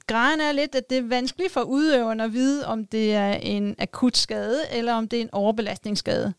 grejen 0.07 0.41
er 0.41 0.51
lidt, 0.51 0.75
at 0.75 0.89
det 0.89 0.97
er 0.97 1.01
vanskeligt 1.01 1.51
for 1.51 1.61
udøveren 1.61 2.19
at 2.19 2.33
vide, 2.33 2.65
om 2.65 2.85
det 2.85 3.13
er 3.13 3.33
en 3.33 3.75
akut 3.79 4.17
skade, 4.17 4.61
eller 4.71 4.93
om 4.93 5.07
det 5.07 5.17
er 5.17 5.21
en 5.21 5.33
overbelastningsskade. 5.33 6.33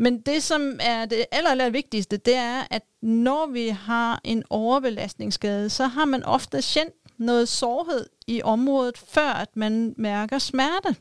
Men 0.00 0.20
det, 0.20 0.42
som 0.42 0.78
er 0.82 1.04
det 1.04 1.26
aller, 1.32 1.50
aller 1.50 1.70
vigtigste, 1.70 2.16
det 2.16 2.34
er, 2.34 2.62
at 2.70 2.82
når 3.02 3.46
vi 3.46 3.68
har 3.68 4.20
en 4.24 4.44
overbelastningsskade, 4.50 5.70
så 5.70 5.86
har 5.86 6.04
man 6.04 6.24
ofte 6.24 6.62
kendt 6.62 6.94
noget 7.18 7.48
sårhed 7.48 8.06
i 8.26 8.42
området, 8.42 8.98
før 8.98 9.32
at 9.32 9.56
man 9.56 9.94
mærker 9.98 10.38
smerte. 10.38 10.96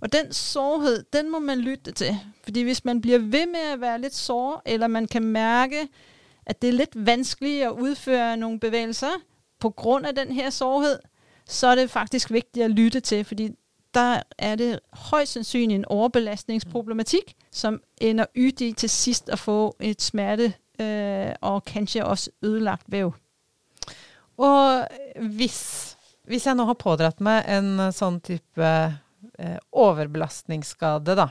Og 0.00 0.12
den 0.12 0.32
sårhed, 0.32 1.04
den 1.12 1.30
må 1.30 1.38
man 1.38 1.58
lytte 1.58 1.92
til. 1.92 2.18
Fordi 2.44 2.62
hvis 2.62 2.84
man 2.84 3.00
bliver 3.00 3.18
ved 3.18 3.46
med 3.46 3.72
at 3.72 3.80
være 3.80 4.00
lidt 4.00 4.14
sår, 4.14 4.62
eller 4.66 4.86
man 4.86 5.06
kan 5.06 5.22
mærke, 5.22 5.88
at 6.46 6.62
det 6.62 6.68
er 6.68 6.72
lidt 6.72 7.06
vanskeligt 7.06 7.64
at 7.64 7.70
udføre 7.70 8.36
nogle 8.36 8.60
bevægelser 8.60 9.20
på 9.60 9.70
grund 9.70 10.06
af 10.06 10.14
den 10.14 10.32
her 10.32 10.50
sårhed, 10.50 10.98
så 11.48 11.66
er 11.66 11.74
det 11.74 11.90
faktisk 11.90 12.30
vigtigt 12.30 12.64
at 12.64 12.70
lytte 12.70 13.00
til, 13.00 13.24
fordi 13.24 13.50
der 13.96 14.22
er 14.38 14.54
det 14.54 14.80
højst 14.92 15.32
sandsynligt 15.32 15.78
en 15.78 15.84
overbelastningsproblematik, 15.84 17.36
som 17.50 17.80
ender 18.00 18.26
ydt 18.36 18.60
i 18.60 18.72
til 18.72 18.90
sidst 18.90 19.28
at 19.28 19.38
få 19.38 19.76
et 19.80 20.02
smerte 20.02 20.52
øh, 20.80 21.32
og 21.40 21.64
kanskje 21.64 22.04
også 22.04 22.30
ødelagt 22.42 22.84
væv. 22.88 23.14
Og 24.36 24.88
hvis, 25.20 25.96
hvis 26.24 26.46
jeg 26.46 26.54
nu 26.54 26.64
har 26.64 26.74
pådratt 26.74 27.20
mig 27.20 27.44
en 27.48 27.92
sådan 27.92 28.20
type 28.20 28.66
eh, 29.38 29.56
overbelastningsskade, 29.72 31.16
da, 31.16 31.28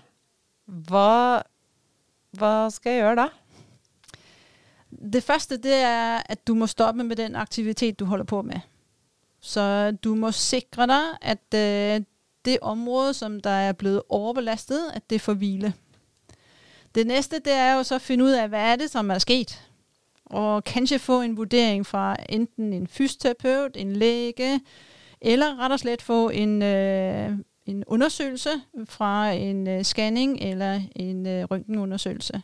hvad, 0.65 1.41
hvad 2.31 2.72
skal 2.72 2.91
jeg 2.91 3.01
gøre 3.01 3.15
da? 3.15 3.27
Det 5.13 5.24
første, 5.24 5.57
det 5.57 5.75
er, 5.75 6.22
at 6.25 6.48
du 6.48 6.55
må 6.55 6.67
stoppe 6.67 7.03
med 7.03 7.15
den 7.15 7.36
aktivitet, 7.36 8.00
du 8.00 8.05
holder 8.05 8.25
på 8.25 8.41
med. 8.41 8.60
Så 9.39 9.91
du 9.91 10.15
må 10.15 10.31
sikre 10.31 10.88
dig, 10.88 11.03
at 11.22 11.53
øh, 11.53 12.05
det 12.45 12.57
område, 12.61 13.13
som 13.13 13.39
der 13.39 13.49
er 13.49 13.71
blevet 13.71 14.01
overbelastet, 14.09 14.79
at 14.93 15.09
det 15.09 15.21
får 15.21 15.33
hvile. 15.33 15.73
Det 16.95 17.07
næste, 17.07 17.39
det 17.39 17.53
er 17.53 17.73
jo 17.73 17.83
så 17.83 17.95
at 17.95 18.01
finde 18.01 18.23
ud 18.23 18.31
af, 18.31 18.49
hvad 18.49 18.61
er 18.61 18.75
det, 18.75 18.91
som 18.91 19.11
er 19.11 19.17
sket. 19.17 19.61
Og 20.25 20.63
kanskje 20.63 20.99
få 20.99 21.21
en 21.21 21.37
vurdering 21.37 21.85
fra 21.85 22.15
enten 22.29 22.73
en 22.73 22.87
fysioterapeut, 22.87 23.71
en 23.75 23.95
læge, 23.95 24.61
eller 25.21 25.59
ret 25.59 25.71
og 25.71 25.79
slet 25.79 26.01
få 26.01 26.29
en, 26.29 26.61
øh, 26.61 27.31
en 27.65 27.83
undersøgelse 27.87 28.49
fra 28.85 29.31
en 29.31 29.67
øh, 29.67 29.83
scanning 29.83 30.39
eller 30.41 30.81
en 30.95 31.27
øh, 31.27 31.43
røntgenundersøgelse. 31.43 32.41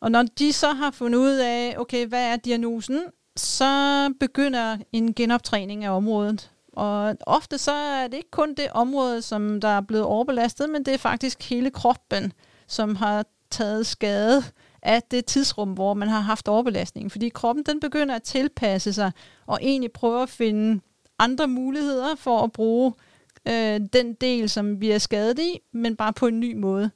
Og 0.00 0.10
når 0.10 0.22
de 0.22 0.52
så 0.52 0.72
har 0.72 0.90
fundet 0.90 1.18
ud 1.18 1.36
af, 1.36 1.74
okay, 1.78 2.06
hvad 2.06 2.32
er 2.32 2.36
diagnosen, 2.36 3.00
så 3.36 4.14
begynder 4.20 4.76
en 4.92 5.14
genoptræning 5.14 5.84
af 5.84 5.90
området. 5.90 6.50
Og 6.72 7.16
ofte 7.26 7.58
så 7.58 7.72
er 7.72 8.08
det 8.08 8.16
ikke 8.16 8.30
kun 8.30 8.54
det 8.54 8.68
område, 8.70 9.22
som 9.22 9.60
der 9.60 9.68
er 9.68 9.80
blevet 9.80 10.04
overbelastet, 10.04 10.70
men 10.70 10.84
det 10.84 10.94
er 10.94 10.98
faktisk 10.98 11.48
hele 11.50 11.70
kroppen, 11.70 12.32
som 12.66 12.96
har 12.96 13.24
taget 13.50 13.86
skade 13.86 14.42
af 14.82 15.02
det 15.02 15.26
tidsrum, 15.26 15.72
hvor 15.72 15.94
man 15.94 16.08
har 16.08 16.20
haft 16.20 16.48
overbelastning. 16.48 17.12
Fordi 17.12 17.28
kroppen 17.28 17.64
den 17.64 17.80
begynder 17.80 18.14
at 18.14 18.22
tilpasse 18.22 18.92
sig 18.92 19.12
og 19.46 19.58
egentlig 19.62 19.92
prøve 19.92 20.22
at 20.22 20.28
finde 20.28 20.80
andre 21.18 21.48
muligheder 21.48 22.14
for 22.14 22.42
at 22.42 22.52
bruge 22.52 22.92
øh, 23.48 23.80
den 23.92 24.14
del, 24.14 24.48
som 24.48 24.80
vi 24.80 24.90
er 24.90 24.98
skadet 24.98 25.38
i, 25.38 25.58
men 25.72 25.96
bare 25.96 26.12
på 26.12 26.26
en 26.26 26.40
ny 26.40 26.54
måde. 26.54 26.90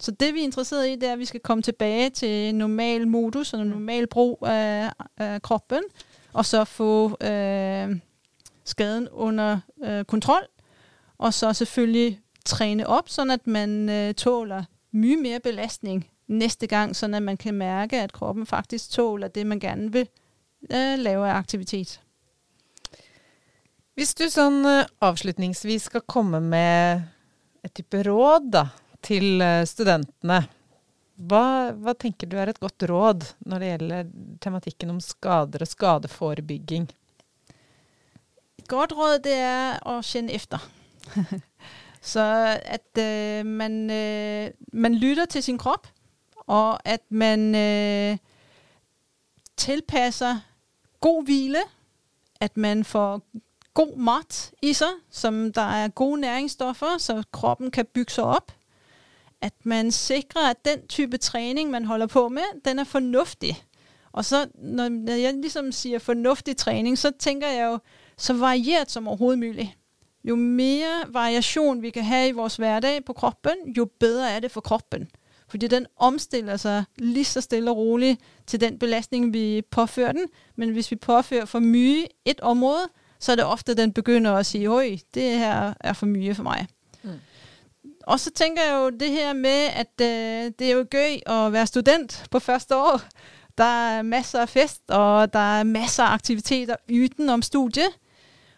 Så 0.00 0.10
det 0.10 0.34
vi 0.34 0.40
er 0.40 0.44
interesseret 0.44 0.88
i, 0.88 0.94
det 0.94 1.08
er, 1.08 1.12
at 1.12 1.18
vi 1.18 1.24
skal 1.24 1.40
komme 1.40 1.62
tilbage 1.62 2.10
til 2.10 2.54
normal 2.54 3.08
modus 3.08 3.52
og 3.52 3.66
normal 3.66 4.06
brug 4.06 4.46
af, 4.46 4.92
af 5.18 5.42
kroppen, 5.42 5.82
og 6.32 6.44
så 6.46 6.64
få 6.64 7.16
øh, 7.22 7.96
skaden 8.64 9.08
under 9.08 9.58
øh, 9.84 10.04
kontrol, 10.04 10.46
og 11.18 11.34
så 11.34 11.52
selvfølgelig 11.52 12.20
træne 12.44 12.86
op, 12.86 13.08
så 13.08 13.22
at 13.32 13.46
man 13.46 13.88
øh, 13.88 14.14
tåler 14.14 14.64
mye 14.92 15.16
mere 15.16 15.40
belastning 15.40 16.10
næste 16.28 16.66
gang, 16.66 16.96
så 16.96 17.06
at 17.06 17.22
man 17.22 17.36
kan 17.36 17.54
mærke, 17.54 18.00
at 18.00 18.12
kroppen 18.12 18.46
faktisk 18.46 18.90
tåler 18.90 19.28
det, 19.28 19.46
man 19.46 19.60
gerne 19.60 19.92
vil 19.92 20.08
øh, 20.72 20.98
lave 20.98 21.28
af 21.28 21.34
aktivitet. 21.34 22.00
Hvis 23.94 24.14
du 24.14 24.24
sådan 24.28 24.66
øh, 24.66 25.78
skal 25.78 26.00
komme 26.00 26.40
med 26.40 27.02
et 27.64 27.74
type 27.74 28.02
råd 28.02 28.50
da, 28.52 28.68
til 29.02 29.40
øh, 29.40 29.66
studentene, 29.66 30.46
hvad, 31.16 31.72
hvad 31.72 31.94
tænker 31.94 32.26
du 32.26 32.36
er 32.36 32.46
et 32.46 32.60
godt 32.60 32.82
råd, 32.90 33.34
når 33.40 33.58
det 33.58 33.78
gælder 33.78 34.04
tematikken 34.40 34.90
om 34.90 35.00
skader 35.00 35.58
og 35.60 35.68
skadeforebygging? 35.68 36.88
Godt 38.68 38.92
råd, 38.96 39.18
det 39.18 39.32
er 39.32 39.88
at 39.88 40.04
kende 40.04 40.32
efter. 40.32 40.58
Så 42.02 42.58
at 42.64 42.98
øh, 42.98 43.46
man, 43.46 43.90
øh, 43.90 44.50
man 44.72 44.94
lytter 44.94 45.24
til 45.24 45.42
sin 45.42 45.58
krop, 45.58 45.88
og 46.36 46.88
at 46.88 47.00
man 47.08 47.54
øh, 47.54 48.18
tilpasser 49.56 50.40
god 51.00 51.24
hvile, 51.24 51.58
at 52.40 52.56
man 52.56 52.84
får 52.84 53.22
god 53.74 53.96
mat 53.96 54.52
i 54.62 54.72
sig, 54.72 54.92
som 55.10 55.52
der 55.52 55.62
er 55.62 55.88
gode 55.88 56.20
næringsstoffer, 56.20 56.98
så 56.98 57.22
kroppen 57.32 57.70
kan 57.70 57.86
bygge 57.86 58.12
sig 58.12 58.24
op. 58.24 58.52
At 59.40 59.52
man 59.64 59.90
sikrer, 59.90 60.50
at 60.50 60.64
den 60.64 60.86
type 60.88 61.16
træning, 61.16 61.70
man 61.70 61.84
holder 61.84 62.06
på 62.06 62.28
med, 62.28 62.42
den 62.64 62.78
er 62.78 62.84
fornuftig. 62.84 63.64
Og 64.12 64.24
så, 64.24 64.46
når 64.54 65.12
jeg 65.12 65.34
ligesom 65.34 65.72
siger 65.72 65.98
fornuftig 65.98 66.56
træning, 66.56 66.98
så 66.98 67.12
tænker 67.18 67.48
jeg 67.48 67.66
jo, 67.66 67.78
så 68.16 68.32
varieret 68.32 68.90
som 68.90 69.08
overhovedet 69.08 69.38
muligt. 69.38 69.68
Jo 70.24 70.36
mere 70.36 71.04
variation 71.08 71.82
vi 71.82 71.90
kan 71.90 72.04
have 72.04 72.28
i 72.28 72.32
vores 72.32 72.56
hverdag 72.56 73.04
på 73.04 73.12
kroppen, 73.12 73.52
jo 73.76 73.88
bedre 74.00 74.30
er 74.30 74.40
det 74.40 74.50
for 74.50 74.60
kroppen. 74.60 75.08
Fordi 75.48 75.66
den 75.66 75.86
omstiller 75.96 76.56
sig 76.56 76.84
lige 76.98 77.24
så 77.24 77.40
stille 77.40 77.70
og 77.70 77.76
roligt 77.76 78.20
til 78.46 78.60
den 78.60 78.78
belastning, 78.78 79.32
vi 79.32 79.62
påfører 79.70 80.12
den. 80.12 80.26
Men 80.56 80.70
hvis 80.70 80.90
vi 80.90 80.96
påfører 80.96 81.44
for 81.44 81.58
mye 81.58 82.06
et 82.24 82.40
område, 82.40 82.88
så 83.20 83.32
er 83.32 83.36
det 83.36 83.44
ofte, 83.44 83.74
den 83.74 83.92
begynder 83.92 84.32
at 84.32 84.46
sige, 84.46 84.70
oj, 84.70 84.98
det 85.14 85.38
her 85.38 85.74
er 85.80 85.92
for 85.92 86.06
mye 86.06 86.34
for 86.34 86.42
mig. 86.42 86.66
Mm. 87.02 87.10
Og 88.02 88.20
så 88.20 88.30
tænker 88.30 88.62
jeg 88.62 88.74
jo 88.74 88.90
det 88.90 89.10
her 89.10 89.32
med, 89.32 89.68
at 89.74 89.92
øh, 90.00 90.52
det 90.58 90.70
er 90.70 90.72
jo 90.72 90.86
gøy 90.90 91.16
at 91.26 91.52
være 91.52 91.66
student 91.66 92.24
på 92.30 92.38
første 92.38 92.76
år. 92.76 93.00
Der 93.58 93.64
er 93.64 94.02
masser 94.02 94.40
af 94.40 94.48
fest, 94.48 94.82
og 94.88 95.32
der 95.32 95.58
er 95.58 95.62
masser 95.64 96.02
af 96.02 96.12
aktiviteter 96.12 96.76
uden 96.90 97.28
om 97.28 97.42
studie. 97.42 97.84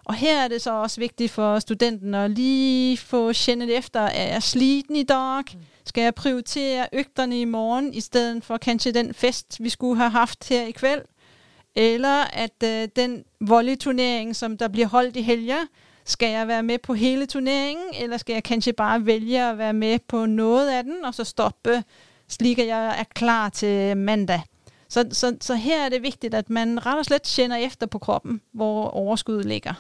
Og 0.04 0.14
her 0.14 0.44
er 0.44 0.48
det 0.48 0.62
så 0.62 0.72
også 0.72 1.00
vigtigt 1.00 1.32
for 1.32 1.58
studenten 1.58 2.14
at 2.14 2.30
lige 2.30 2.96
få 2.96 3.32
kændet 3.32 3.76
efter, 3.76 4.00
er 4.00 4.32
jeg 4.32 4.42
sliten 4.42 4.96
i 4.96 5.02
dag? 5.02 5.42
Mm. 5.54 5.60
Skal 5.86 6.02
jeg 6.02 6.14
prioritere 6.14 6.86
øgterne 6.92 7.40
i 7.40 7.44
morgen, 7.44 7.94
i 7.94 8.00
stedet 8.00 8.44
for 8.44 8.56
kanskje 8.56 8.92
den 8.92 9.14
fest, 9.14 9.56
vi 9.60 9.68
skulle 9.68 9.96
have 9.96 10.10
haft 10.10 10.48
her 10.48 10.66
i 10.66 10.70
kvæld? 10.70 11.02
Eller 11.74 12.24
at 12.24 12.62
øh, 12.64 12.88
den 12.96 13.24
volleyturnering, 13.40 14.36
som 14.36 14.56
der 14.56 14.68
bliver 14.68 14.86
holdt 14.86 15.16
i 15.16 15.22
helger, 15.22 15.66
skal 16.04 16.30
jeg 16.30 16.48
være 16.48 16.62
med 16.62 16.78
på 16.78 16.94
hele 16.94 17.26
turneringen, 17.26 17.86
eller 18.00 18.16
skal 18.16 18.32
jeg 18.32 18.44
kanskje 18.44 18.72
bare 18.72 19.06
vælge 19.06 19.42
at 19.42 19.58
være 19.58 19.72
med 19.72 19.98
på 20.08 20.26
noget 20.26 20.70
af 20.70 20.84
den, 20.84 21.04
og 21.04 21.14
så 21.14 21.24
stoppe, 21.24 21.84
slik 22.28 22.58
at 22.58 22.66
jeg 22.66 22.98
er 22.98 23.04
klar 23.14 23.48
til 23.48 23.96
mandag. 23.96 24.42
Så, 24.88 25.04
så, 25.12 25.36
så 25.40 25.54
her 25.54 25.84
er 25.84 25.88
det 25.88 26.02
vigtigt, 26.02 26.34
at 26.34 26.50
man 26.50 26.86
ret 26.86 26.98
og 26.98 27.04
slet 27.04 27.34
kender 27.36 27.56
efter 27.56 27.86
på 27.86 27.98
kroppen, 27.98 28.40
hvor 28.52 28.88
overskuddet 28.88 29.44
ligger. 29.44 29.74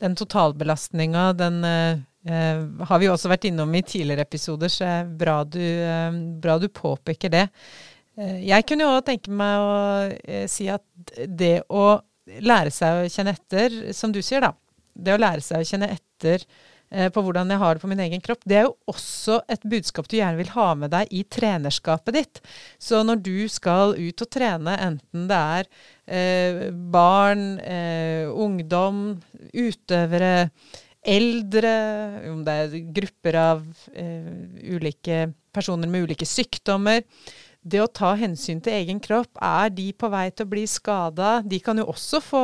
Den 0.00 0.16
totalbelastninga, 0.16 1.32
den 1.36 1.64
eh, 1.64 2.00
eh, 2.28 2.62
har 2.88 3.00
vi 3.02 3.10
også 3.10 3.30
vært 3.32 3.48
innom 3.50 3.74
i 3.76 3.82
tidligere 3.84 4.24
episoder, 4.24 4.72
så 4.72 4.86
er 4.88 5.10
bra 5.20 5.42
du, 5.44 5.60
eh, 5.60 6.18
bra 6.42 6.58
du 6.62 6.68
påpeker 6.72 7.32
det. 7.34 7.46
Eh, 8.18 8.38
jeg 8.48 8.66
kunne 8.68 8.88
jo 8.88 9.02
tenke 9.06 9.34
meg 9.34 9.64
å 9.64 9.74
eh, 10.24 10.46
si 10.50 10.68
at 10.72 10.84
det 11.26 11.60
å 11.68 11.98
lære 12.44 12.72
seg 12.74 13.02
å 13.04 13.12
kjenne 13.12 13.36
etter, 13.36 13.78
som 13.96 14.12
du 14.12 14.20
sier, 14.24 14.44
da. 14.44 14.52
Det 14.98 15.14
å 15.14 15.20
lære 15.20 15.44
seg 15.44 15.62
å 15.62 15.68
kjenne 15.68 15.92
etter 15.94 16.42
eh, 16.42 16.46
Eh, 16.90 17.10
på 17.12 17.20
hvordan 17.24 17.50
jeg 17.52 17.60
har 17.60 17.76
det 17.76 17.82
på 17.82 17.90
min 17.90 18.00
egen 18.00 18.22
kropp, 18.24 18.44
det 18.48 18.60
er 18.60 18.66
jo 18.68 18.76
også 18.88 19.42
et 19.52 19.64
budskap 19.68 20.08
du 20.08 20.16
gjerne 20.16 20.40
vil 20.40 20.52
ha 20.54 20.68
med 20.78 20.92
deg 20.94 21.12
i 21.12 21.24
trenerskapet 21.28 22.16
ditt. 22.16 22.40
Så 22.80 23.02
når 23.04 23.20
du 23.26 23.36
skal 23.52 23.92
ut 23.98 24.24
og 24.24 24.30
trene, 24.32 24.76
enten 24.86 25.26
det 25.28 25.40
er 25.58 25.68
eh, 26.06 26.62
barn, 26.72 27.58
eh, 27.60 28.24
ungdom, 28.32 29.18
utøvere, 29.52 30.48
eldre, 31.08 31.74
om 32.28 32.40
det 32.44 32.54
er 32.62 32.80
grupper 32.96 33.36
av 33.40 33.60
eh, 33.96 34.32
ulike 34.74 35.28
personer 35.54 35.88
med 35.88 36.08
ulike 36.08 36.26
sykdommer, 36.28 37.04
det 37.68 37.80
å 37.82 37.90
ta 37.90 38.14
hensyn 38.16 38.60
til 38.64 38.76
egen 38.78 39.00
kropp, 39.02 39.30
er 39.44 39.72
de 39.74 39.90
på 39.92 40.08
vei 40.12 40.28
til 40.30 40.46
å 40.46 40.50
bli 40.52 40.64
skada? 40.70 41.38
De 41.44 41.58
kan 41.60 41.78
jo 41.80 41.88
også 41.92 42.20
få 42.24 42.42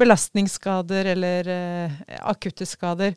belastningsskader 0.00 1.12
eller 1.14 1.50
eh, 1.52 2.00
akutte 2.24 2.66
skader. 2.66 3.14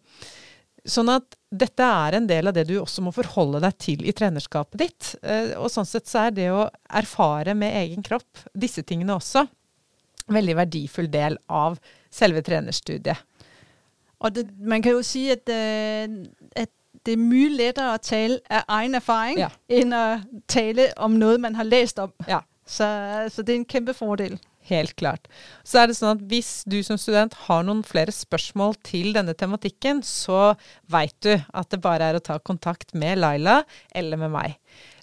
Sånn 0.87 1.11
at 1.11 1.35
dette 1.51 1.83
er 1.83 2.15
en 2.15 2.27
del 2.29 2.47
av 2.47 2.55
det 2.55 2.63
du 2.69 2.77
også 2.79 3.03
må 3.03 3.11
forholde 3.15 3.59
deg 3.63 3.75
til 3.83 4.05
i 4.07 4.13
trenerskapet 4.15 4.79
ditt. 4.79 5.13
Eh, 5.21 5.53
og 5.59 5.69
sånn 5.71 5.87
sett 5.87 6.07
så 6.07 6.27
er 6.27 6.35
det 6.35 6.47
å 6.53 6.67
erfare 6.99 7.55
med 7.57 7.75
egen 7.83 8.05
kropp 8.05 8.45
disse 8.55 8.85
tingene 8.87 9.17
også 9.19 9.45
veldig 10.33 10.55
verdifull 10.57 11.09
del 11.11 11.37
av 11.47 11.77
selve 12.13 12.43
trenerstudiet. 12.43 13.23
Og 14.17 14.33
det, 14.33 14.47
man 14.59 14.81
kan 14.81 14.97
jo 14.97 15.03
si 15.05 15.27
at, 15.29 15.45
uh, 15.45 16.09
at 16.57 16.71
det 17.05 17.13
er 17.13 17.21
mye 17.21 17.51
lettere 17.53 17.93
å 17.93 18.01
tale 18.01 18.39
av 18.49 18.65
egen 18.79 18.97
erfaring 18.97 19.41
ja. 19.43 19.51
enn 19.69 19.93
å 19.93 20.05
tale 20.49 20.89
om 21.03 21.19
noe 21.19 21.37
man 21.41 21.55
har 21.59 21.67
lest 21.67 22.01
om. 22.01 22.13
Ja. 22.27 22.41
Så, 22.67 22.87
så 23.31 23.45
det 23.45 23.53
er 23.53 23.61
en 23.61 23.93
fordel. 23.95 24.39
Helt 24.67 24.95
klart. 24.99 25.29
Så 25.63 25.79
er 25.79 25.87
det 25.87 25.95
sånn 25.95 26.17
at 26.17 26.23
hvis 26.27 26.65
du 26.67 26.81
som 26.83 26.99
student 26.99 27.35
har 27.45 27.63
noen 27.63 27.85
flere 27.87 28.11
spørsmål 28.11 28.75
til 28.87 29.13
denne 29.15 29.35
tematikken, 29.37 30.01
så 30.03 30.57
veit 30.91 31.15
du 31.23 31.33
at 31.37 31.71
det 31.71 31.79
bare 31.83 32.11
er 32.11 32.19
å 32.19 32.23
ta 32.23 32.39
kontakt 32.39 32.91
med 32.97 33.21
Laila 33.21 33.61
eller 33.95 34.19
med 34.19 34.33
meg. 34.35 34.57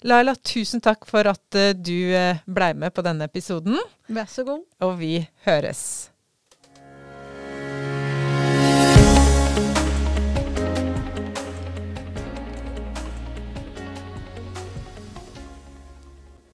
Laila, 0.05 0.35
tusen 0.37 0.83
takk 0.85 1.07
for 1.09 1.25
at 1.31 1.57
eh, 1.57 1.73
du 1.73 2.13
eh, 2.13 2.43
blei 2.45 2.73
med 2.77 2.93
på 2.93 3.05
denne 3.05 3.25
episoden. 3.25 3.79
Vær 4.05 4.29
så 4.29 4.45
god. 4.45 4.61
Og 4.85 4.99
vi 5.01 5.15
høres. 5.47 6.11